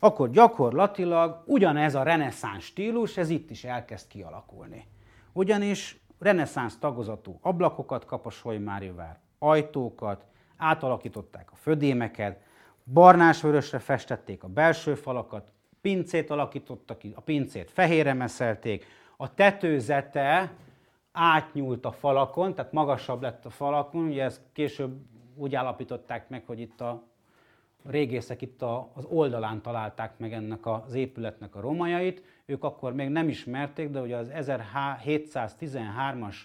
[0.00, 4.86] akkor gyakorlatilag ugyanez a reneszánsz stílus, ez itt is elkezd kialakulni.
[5.32, 10.24] Ugyanis reneszánsz tagozatú ablakokat kap a Solymári vár, ajtókat,
[10.56, 12.48] átalakították a födémeket,
[12.92, 18.86] barnás-vörösre festették a belső falakat, pincét alakítottak ki, a pincét fehérre meszelték,
[19.16, 20.52] a tetőzete
[21.12, 24.98] átnyúlt a falakon, tehát magasabb lett a falakon, ugye ezt később
[25.36, 27.08] úgy állapították meg, hogy itt a
[27.84, 32.22] régészek itt a, az oldalán találták meg ennek az épületnek a romajait.
[32.44, 36.36] Ők akkor még nem ismerték, de ugye az 1713-as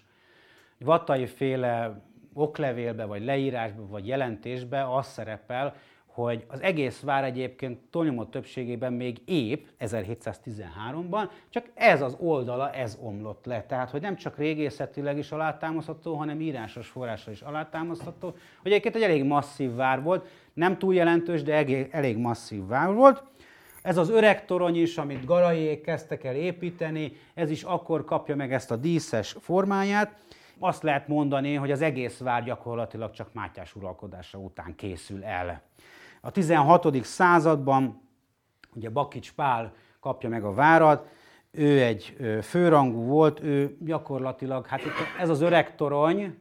[0.79, 2.01] vatai féle
[2.33, 5.75] oklevélbe, vagy leírásba, vagy jelentésbe az szerepel,
[6.15, 12.97] hogy az egész vár egyébként túlnyomó többségében még ép 1713-ban, csak ez az oldala, ez
[13.01, 13.63] omlott le.
[13.63, 19.01] Tehát, hogy nem csak régészetileg is alátámasztható, hanem írásos forrásra is alátámasztható, hogy egyébként egy
[19.01, 23.23] elég masszív vár volt, nem túl jelentős, de elég, elég masszív vár volt.
[23.81, 28.53] Ez az öreg torony is, amit Garaiék kezdtek el építeni, ez is akkor kapja meg
[28.53, 30.15] ezt a díszes formáját.
[30.59, 35.61] Azt lehet mondani, hogy az egész vár gyakorlatilag csak Mátyás uralkodása után készül el.
[36.25, 37.03] A 16.
[37.03, 38.01] században
[38.75, 41.07] ugye Bakics Pál kapja meg a várat,
[41.51, 46.37] ő egy főrangú volt, ő gyakorlatilag, hát itt ez az öreg torony,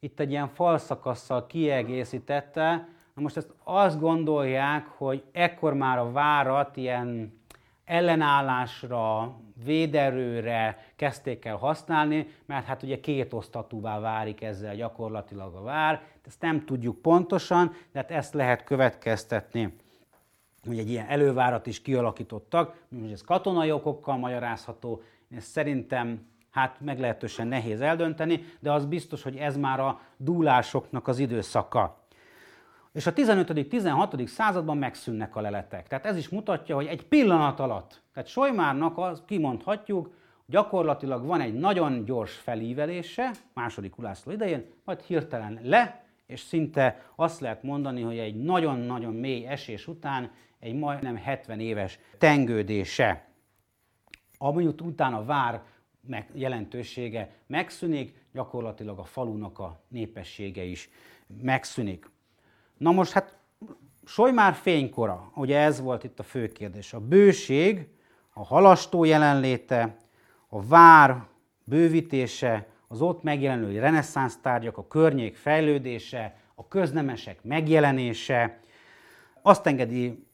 [0.00, 6.76] itt egy ilyen falszakasszal kiegészítette, Na most ezt azt gondolják, hogy ekkor már a várat
[6.76, 7.40] ilyen
[7.84, 16.02] ellenállásra, véderőre kezdték el használni, mert hát ugye két osztatúvá várik ezzel gyakorlatilag a vár,
[16.26, 19.72] ezt nem tudjuk pontosan, de hát ezt lehet következtetni
[20.66, 25.02] hogy egy ilyen elővárat is kialakítottak, hogy ez katonai okokkal magyarázható,
[25.36, 31.18] ez szerintem hát meglehetősen nehéz eldönteni, de az biztos, hogy ez már a dúlásoknak az
[31.18, 32.05] időszaka.
[32.96, 34.26] És a 15.-16.
[34.26, 35.88] században megszűnnek a leletek.
[35.88, 40.14] Tehát ez is mutatja, hogy egy pillanat alatt, tehát Solymárnak az, kimondhatjuk,
[40.46, 47.40] gyakorlatilag van egy nagyon gyors felívelése, második Ulászló idején, majd hirtelen le, és szinte azt
[47.40, 53.28] lehet mondani, hogy egy nagyon-nagyon mély esés után egy majdnem 70 éves tengődése.
[54.38, 55.62] Amit utána vár
[56.00, 60.90] meg jelentősége megszűnik, gyakorlatilag a falunak a népessége is
[61.42, 62.14] megszűnik.
[62.76, 63.38] Na most hát
[64.04, 66.92] Solymár fénykora, ugye ez volt itt a fő kérdés.
[66.92, 67.88] A bőség,
[68.32, 69.96] a halastó jelenléte,
[70.48, 71.26] a vár
[71.64, 78.58] bővítése, az ott megjelenő reneszánsz tárgyak, a környék fejlődése, a köznemesek megjelenése,
[79.42, 80.26] azt engedi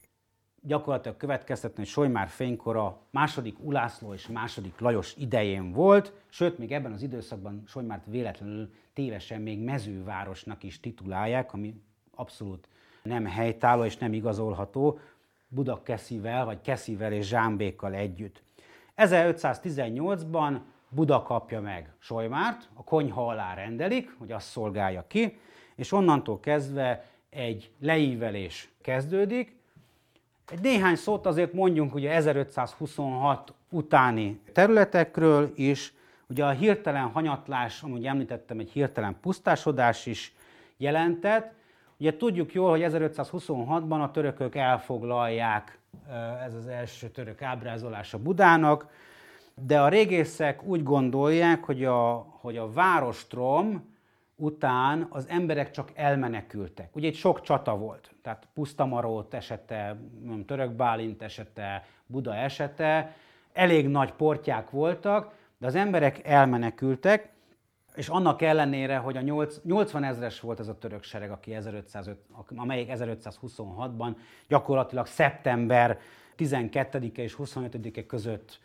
[0.60, 6.92] gyakorlatilag következtetni, hogy Solymár fénykora második Ulászló és második Lajos idején volt, sőt, még ebben
[6.92, 11.82] az időszakban Solymárt véletlenül tévesen még mezővárosnak is titulálják, ami
[12.14, 12.68] abszolút
[13.02, 14.98] nem helytálló és nem igazolható
[15.48, 18.42] Budakeszivel, vagy Keszivel és Zsámbékkal együtt.
[18.96, 20.58] 1518-ban
[20.88, 25.38] Buda kapja meg Solymárt, a konyha alá rendelik, hogy azt szolgálja ki,
[25.74, 29.56] és onnantól kezdve egy leívelés kezdődik.
[30.50, 35.94] Egy néhány szót azért mondjunk ugye 1526 utáni területekről is.
[36.28, 40.34] Ugye a hirtelen hanyatlás, amúgy említettem, egy hirtelen pusztásodás is
[40.76, 41.52] jelentett.
[42.02, 45.78] Ugye tudjuk jól, hogy 1526-ban a törökök elfoglalják,
[46.44, 48.86] ez az első török ábrázolása Budának,
[49.66, 53.94] de a régészek úgy gondolják, hogy a, hogy a várostrom
[54.36, 56.96] után az emberek csak elmenekültek.
[56.96, 59.96] Ugye itt sok csata volt, tehát Pusztamarót esete,
[60.46, 63.14] Török Bálint esete, Buda esete,
[63.52, 67.31] elég nagy portyák voltak, de az emberek elmenekültek,
[67.94, 69.20] és annak ellenére, hogy a
[69.64, 72.18] 80 ezres volt ez a török sereg, aki 1505,
[72.56, 74.14] amelyik 1526-ban
[74.48, 75.98] gyakorlatilag szeptember
[76.38, 78.60] 12-e és 25-e között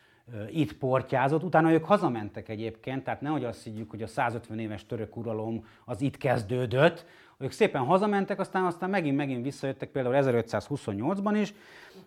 [0.49, 5.17] itt portyázott, utána ők hazamentek egyébként, tehát nehogy azt higgyük, hogy a 150 éves török
[5.17, 7.05] uralom az itt kezdődött,
[7.37, 11.53] ők szépen hazamentek, aztán aztán megint-megint visszajöttek például 1528-ban is,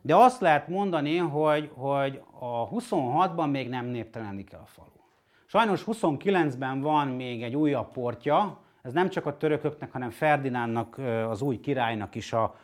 [0.01, 5.00] de azt lehet mondani, hogy, hogy a 26-ban még nem néptelenik el a falu.
[5.53, 10.99] Sajnos 29-ben van még egy újabb portja, ez nem csak a törököknek, hanem Ferdinándnak,
[11.29, 12.57] az új királynak is a,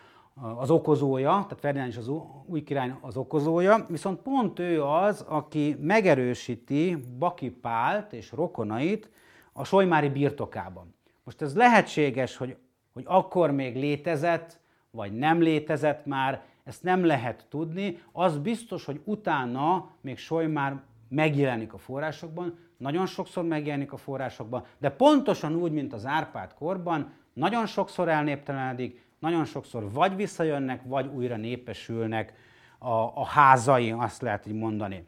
[0.57, 2.11] az okozója, tehát Ferdinánd is az
[2.47, 9.11] új király az okozója, viszont pont ő az, aki megerősíti Baki Pált és rokonait
[9.53, 10.95] a Solymári birtokában.
[11.24, 12.57] Most ez lehetséges, hogy,
[12.93, 14.61] hogy akkor még létezett,
[14.91, 18.03] vagy nem létezett már, ezt nem lehet tudni.
[18.12, 24.90] Az biztos, hogy utána még Solymár megjelenik a forrásokban, nagyon sokszor megjelenik a forrásokban, de
[24.90, 31.36] pontosan úgy, mint az Árpád korban, nagyon sokszor elnéptelenedik, nagyon sokszor vagy visszajönnek, vagy újra
[31.36, 32.34] népesülnek
[32.78, 35.06] a, a házai, azt lehet így mondani.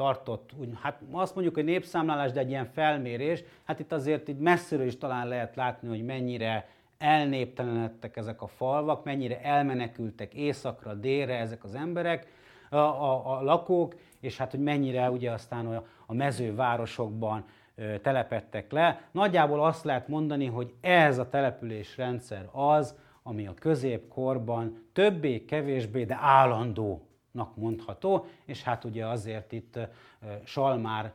[0.00, 4.38] tartott, úgy, hát azt mondjuk, hogy népszámlálás, de egy ilyen felmérés, hát itt azért így
[4.38, 11.38] messziről is talán lehet látni, hogy mennyire elnéptelenedtek ezek a falvak, mennyire elmenekültek északra, délre
[11.38, 12.26] ezek az emberek,
[12.70, 17.44] a, a, a lakók, és hát hogy mennyire ugye aztán a, a mezővárosokban
[17.74, 19.00] ö, telepettek le.
[19.10, 26.18] Nagyjából azt lehet mondani, hogy ez a településrendszer az, ami a középkorban többé-kevésbé, de
[27.34, 29.78] állandónak mondható, és hát ugye azért itt
[30.44, 31.12] Salmár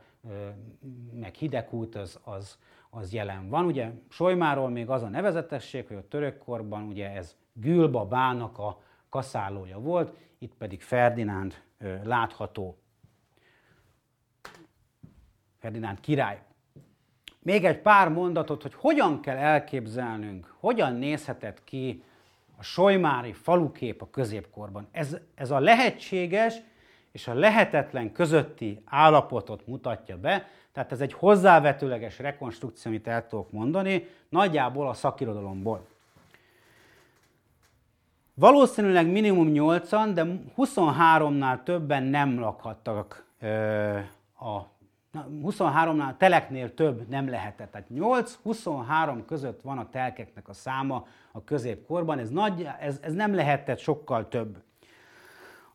[1.12, 2.58] meg Hidegút az, az,
[2.90, 3.64] az jelen van.
[3.64, 10.16] Ugye Solymáról még az a nevezetesség, hogy a törökkorban ugye ez Gülbabának a kaszálója volt,
[10.38, 11.62] itt pedig Ferdinánd
[12.04, 12.78] látható.
[15.58, 16.42] Ferdinánd király.
[17.42, 22.02] Még egy pár mondatot, hogy hogyan kell elképzelnünk, hogyan nézhetett ki
[22.56, 24.86] a solymári falukép a középkorban.
[24.90, 26.54] Ez, ez a lehetséges
[27.12, 33.52] és a lehetetlen közötti állapotot mutatja be, tehát ez egy hozzávetőleges rekonstrukció, amit el tudok
[33.52, 35.86] mondani, nagyjából a szakirodalomból.
[38.34, 40.26] Valószínűleg minimum 8-an, de
[40.56, 43.26] 23-nál többen nem lakhattak
[44.38, 44.60] a
[45.42, 47.70] 23-nál teleknél több nem lehetett.
[47.70, 47.86] Tehát
[48.44, 53.78] 8-23 között van a telkeknek a száma a középkorban, ez, nagy, ez, ez nem lehetett
[53.78, 54.62] sokkal több.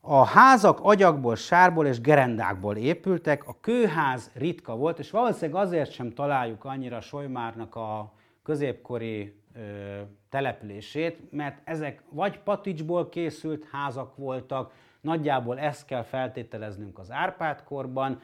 [0.01, 6.13] A házak agyagból, sárból és gerendákból épültek, a kőház ritka volt, és valószínűleg azért sem
[6.13, 8.13] találjuk annyira Solymárnak a
[8.43, 9.59] középkori ö,
[10.29, 18.21] települését, mert ezek vagy paticsból készült házak voltak, nagyjából ezt kell feltételeznünk az Árpád korban,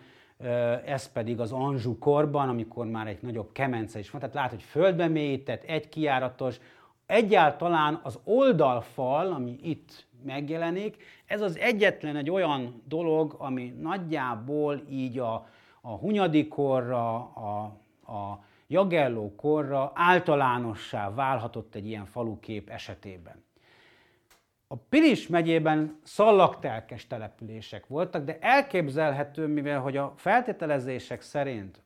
[0.85, 4.21] ez pedig az Anzsú korban, amikor már egy nagyobb kemence is van.
[4.21, 6.59] Tehát lát, hogy földbe mélyített, egy kiáratos,
[7.05, 11.03] egyáltalán az oldalfal, ami itt megjelenik.
[11.25, 15.47] Ez az egyetlen egy olyan dolog, ami nagyjából így a,
[15.81, 17.77] a Hunyadi korra, a,
[18.13, 23.43] a Jagelló korra általánossá válhatott egy ilyen falukép esetében.
[24.69, 31.81] A Pilis megyében szallagtelkes települések voltak, de elképzelhető, mivel hogy a feltételezések szerint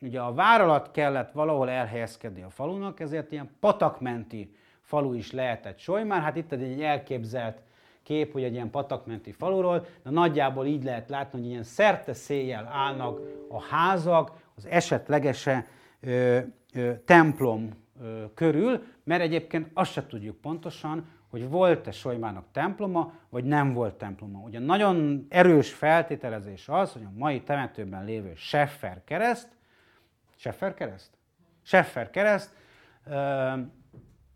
[0.00, 5.78] ugye a vár alatt kellett valahol elhelyezkedni a falunak, ezért ilyen patakmenti falu is lehetett
[5.78, 6.22] Solymár.
[6.22, 7.62] Hát itt egy elképzelt
[8.02, 12.66] kép, hogy egy ilyen patakmenti faluról, de nagyjából így lehet látni, hogy ilyen szerte széjjel
[12.72, 15.66] állnak a házak, az esetlegese
[16.00, 16.38] ö,
[16.74, 17.70] ö, templom
[18.02, 23.94] ö, körül, mert egyébként azt se tudjuk pontosan, hogy volt-e Solymának temploma, vagy nem volt
[23.94, 24.38] temploma.
[24.38, 29.48] Ugye nagyon erős feltételezés az, hogy a mai temetőben lévő Seffer kereszt,
[30.36, 31.10] Seffer kereszt?
[31.62, 32.56] Seffer kereszt,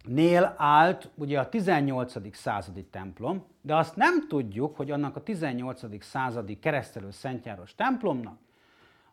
[0.04, 2.36] nél állt ugye a 18.
[2.36, 6.04] századi templom, de azt nem tudjuk, hogy annak a 18.
[6.04, 8.38] századi keresztelő Szentjáros templomnak,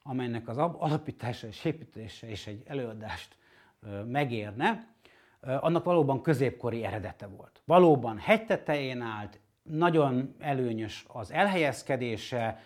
[0.03, 3.37] amelynek az alapítása és építése és egy előadást
[4.05, 4.92] megérne,
[5.45, 7.61] annak valóban középkori eredete volt.
[7.65, 12.59] Valóban hegytetején állt, nagyon előnyös az elhelyezkedése,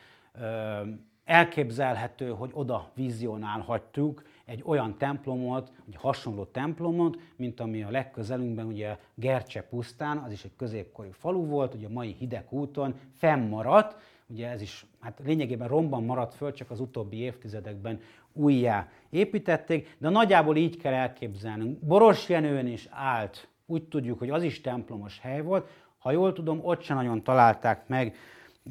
[1.26, 8.98] elképzelhető, hogy oda vizionálhatjuk egy olyan templomot, egy hasonló templomot, mint ami a legközelünkben, ugye
[9.16, 13.96] Gercse pusztán, az is egy középkori falu volt, ugye a mai hideg úton fennmaradt,
[14.28, 18.00] ugye ez is hát lényegében romban maradt föl, csak az utóbbi évtizedekben
[18.38, 21.80] újjá építették, de nagyjából így kell elképzelnünk.
[21.80, 26.60] Boros Jenőn is állt, úgy tudjuk, hogy az is templomos hely volt, ha jól tudom,
[26.64, 28.16] ott sem nagyon találták meg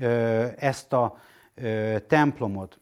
[0.00, 1.18] ö, ezt a
[1.54, 2.78] ö, templomot.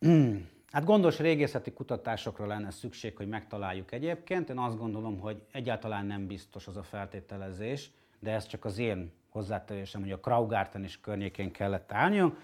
[0.00, 0.48] Hmm.
[0.70, 4.48] Hát gondos régészeti kutatásokra lenne szükség, hogy megtaláljuk egyébként.
[4.48, 9.12] Én azt gondolom, hogy egyáltalán nem biztos az a feltételezés, de ez csak az én
[9.28, 12.38] hozzátevésem, hogy a Kraugarten is környékén kellett állniunk.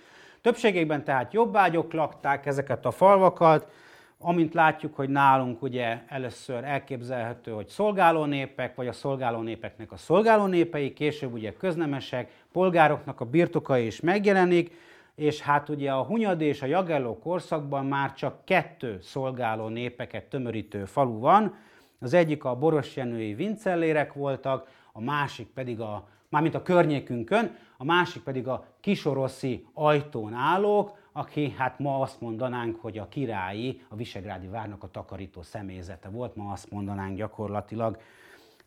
[0.45, 3.71] Többségében tehát jobbágyok lakták ezeket a falvakat,
[4.19, 9.97] amint látjuk, hogy nálunk ugye először elképzelhető, hogy szolgáló népek, vagy a szolgáló népeknek a
[9.97, 14.73] szolgáló népei, később ugye köznemesek, polgároknak a birtokai is megjelenik,
[15.15, 20.85] és hát ugye a Hunyad és a Jagelló korszakban már csak kettő szolgáló népeket tömörítő
[20.85, 21.57] falu van.
[22.01, 28.23] Az egyik a borosjenői vincellérek voltak, a másik pedig a, mármint a környékünkön, a másik
[28.23, 34.47] pedig a kisoroszi ajtón állók, aki hát ma azt mondanánk, hogy a királyi, a Visegrádi
[34.47, 37.99] várnak a takarító személyzete volt, ma azt mondanánk gyakorlatilag.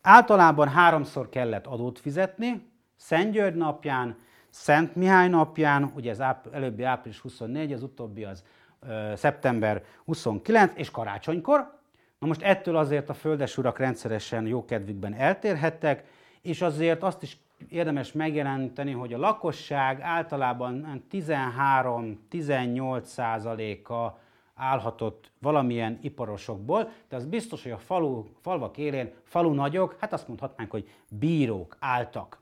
[0.02, 4.16] Általában háromszor kellett adót fizetni, Szent György napján,
[4.50, 8.44] Szent Mihály napján, ugye ez áp, előbbi április 24, az utóbbi az
[8.80, 11.78] ö, szeptember 29, és karácsonykor.
[12.18, 16.04] Na most ettől azért a földesurak rendszeresen jókedvükben eltérhettek,
[16.42, 17.38] és azért azt is
[17.68, 24.18] érdemes megjelenteni, hogy a lakosság általában 13-18 százaléka
[24.54, 30.28] állhatott valamilyen iparosokból, de az biztos, hogy a falu, falvak élén falu nagyok, hát azt
[30.28, 32.40] mondhatnánk, hogy bírók álltak.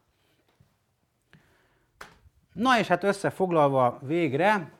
[2.53, 4.73] Na és hát összefoglalva végre,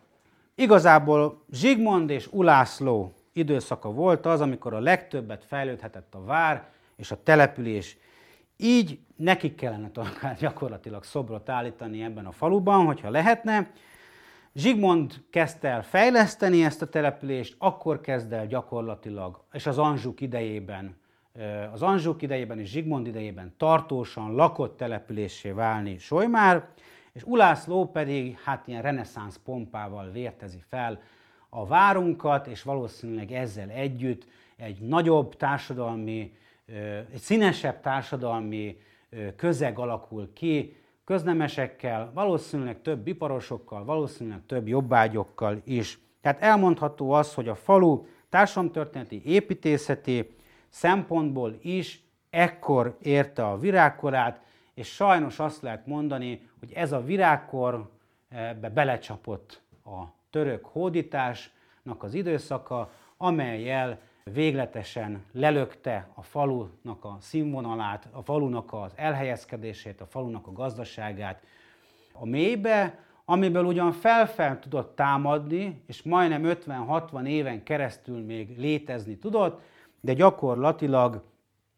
[0.55, 7.23] igazából Zsigmond és Ulászló időszaka volt az, amikor a legtöbbet fejlődhetett a vár és a
[7.23, 7.97] település.
[8.57, 9.91] Így nekik kellene
[10.41, 13.71] gyakorlatilag szobrot állítani ebben a faluban, hogyha lehetne.
[14.55, 20.97] Zsigmond kezdte el fejleszteni ezt a települést, akkor kezd el gyakorlatilag, és az Anzsuk idejében,
[21.73, 26.69] az Anzsuk idejében és Zsigmond idejében tartósan lakott településé válni Solymár,
[27.13, 31.01] és Ulászló pedig hát ilyen reneszánsz pompával vértezi fel
[31.49, 34.27] a várunkat, és valószínűleg ezzel együtt
[34.57, 36.33] egy nagyobb társadalmi,
[37.13, 38.79] egy színesebb társadalmi
[39.37, 45.99] közeg alakul ki, köznemesekkel, valószínűleg több iparosokkal, valószínűleg több jobbágyokkal is.
[46.21, 50.35] Tehát elmondható az, hogy a falu társadalomtörténeti, építészeti
[50.69, 54.41] szempontból is ekkor érte a virágkorát,
[54.75, 57.91] és sajnos azt lehet mondani, hogy ez a virágkor
[58.61, 64.01] be belecsapott a török hódításnak az időszaka, amelyel
[64.33, 71.43] végletesen lelökte a falunak a színvonalát, a falunak az elhelyezkedését, a falunak a gazdaságát
[72.13, 79.61] a mélybe, amiből ugyan felfel tudott támadni, és majdnem 50-60 éven keresztül még létezni tudott,
[80.01, 81.23] de gyakorlatilag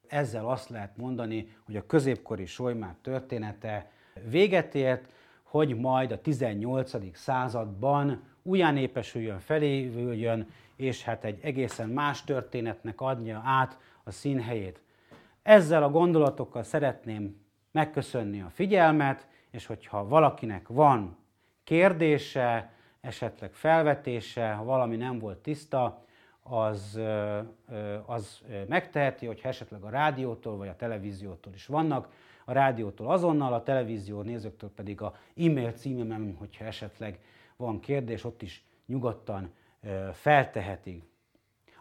[0.07, 3.91] ezzel azt lehet mondani, hogy a középkori Solymár története
[4.31, 5.09] véget ért,
[5.43, 7.17] hogy majd a 18.
[7.17, 14.83] században újján népesüljön, felévüljön, és hát egy egészen más történetnek adja át a színhelyét.
[15.43, 21.17] Ezzel a gondolatokkal szeretném megköszönni a figyelmet, és hogyha valakinek van
[21.65, 26.05] kérdése, esetleg felvetése, ha valami nem volt tiszta,
[26.43, 27.01] az,
[28.07, 32.09] az megteheti, hogy esetleg a rádiótól vagy a televíziótól is vannak.
[32.45, 37.21] A rádiótól azonnal, a televízió nézőktől pedig a e-mail címem, hogyha esetleg
[37.57, 39.53] van kérdés, ott is nyugodtan
[40.13, 41.03] feltehetik.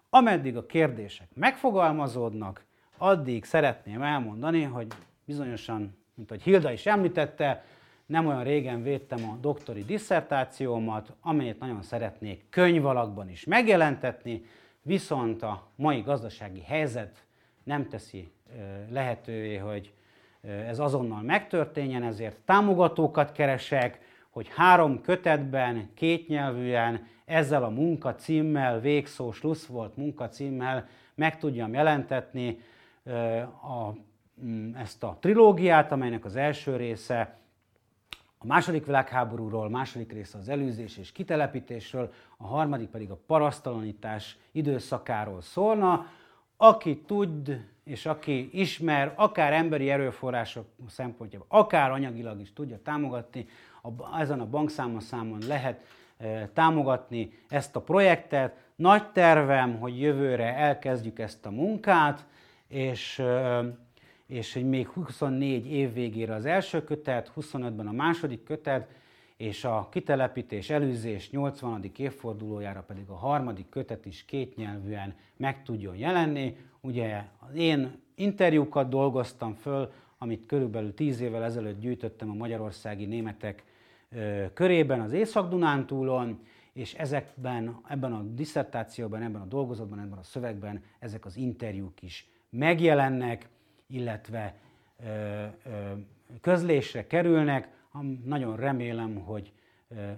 [0.09, 2.65] Ameddig a kérdések megfogalmazódnak,
[2.97, 4.87] addig szeretném elmondani, hogy
[5.25, 7.63] bizonyosan, mint ahogy Hilda is említette,
[8.05, 14.45] nem olyan régen védtem a doktori disszertációmat, amelyet nagyon szeretnék könyvalakban is megjelentetni,
[14.81, 17.25] viszont a mai gazdasági helyzet
[17.63, 18.31] nem teszi
[18.89, 19.93] lehetővé, hogy
[20.41, 29.65] ez azonnal megtörténjen, ezért támogatókat keresek, hogy három kötetben, kétnyelvűen, ezzel a munkacímmel, végszó slusz
[29.65, 32.59] volt munkacímmel meg tudjam jelentetni
[33.61, 33.91] a,
[34.43, 37.37] mm, ezt a trilógiát, amelynek az első része
[38.37, 45.41] a második világháborúról, második része az előzés és kitelepítésről, a harmadik pedig a parasztalanítás időszakáról
[45.41, 46.05] szólna.
[46.57, 53.47] Aki tud és aki ismer, akár emberi erőforrások szempontjából, akár anyagilag is tudja támogatni,
[53.81, 55.83] a, ezen a bankszámon számon lehet
[56.53, 58.65] támogatni ezt a projektet.
[58.75, 62.25] Nagy tervem, hogy jövőre elkezdjük ezt a munkát,
[62.67, 63.23] és
[64.27, 68.89] és hogy még 24 év végére az első kötet, 25-ben a második kötet,
[69.37, 71.91] és a kitelepítés, előzés 80.
[71.97, 76.57] évfordulójára pedig a harmadik kötet is kétnyelvűen meg tudjon jelenni.
[76.81, 77.23] Ugye
[77.55, 83.63] én interjúkat dolgoztam föl, amit körülbelül 10 évvel ezelőtt gyűjtöttem a magyarországi németek
[84.53, 86.39] körében az Észak-Dunántúlon,
[86.73, 92.29] és ezekben, ebben a diszertációban, ebben a dolgozatban, ebben a szövegben ezek az interjúk is
[92.49, 93.49] megjelennek
[93.87, 94.55] illetve
[96.41, 97.69] közlésre kerülnek.
[98.23, 99.51] Nagyon remélem, hogy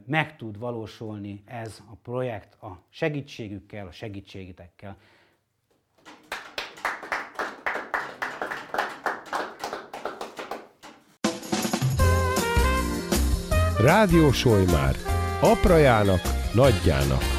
[0.06, 4.98] meg tud valósulni ez a projekt a segítségükkel, a segítségitekkel.
[13.82, 14.96] Rádió Solymár.
[15.42, 16.22] Aprajának,
[16.54, 17.39] nagyjának.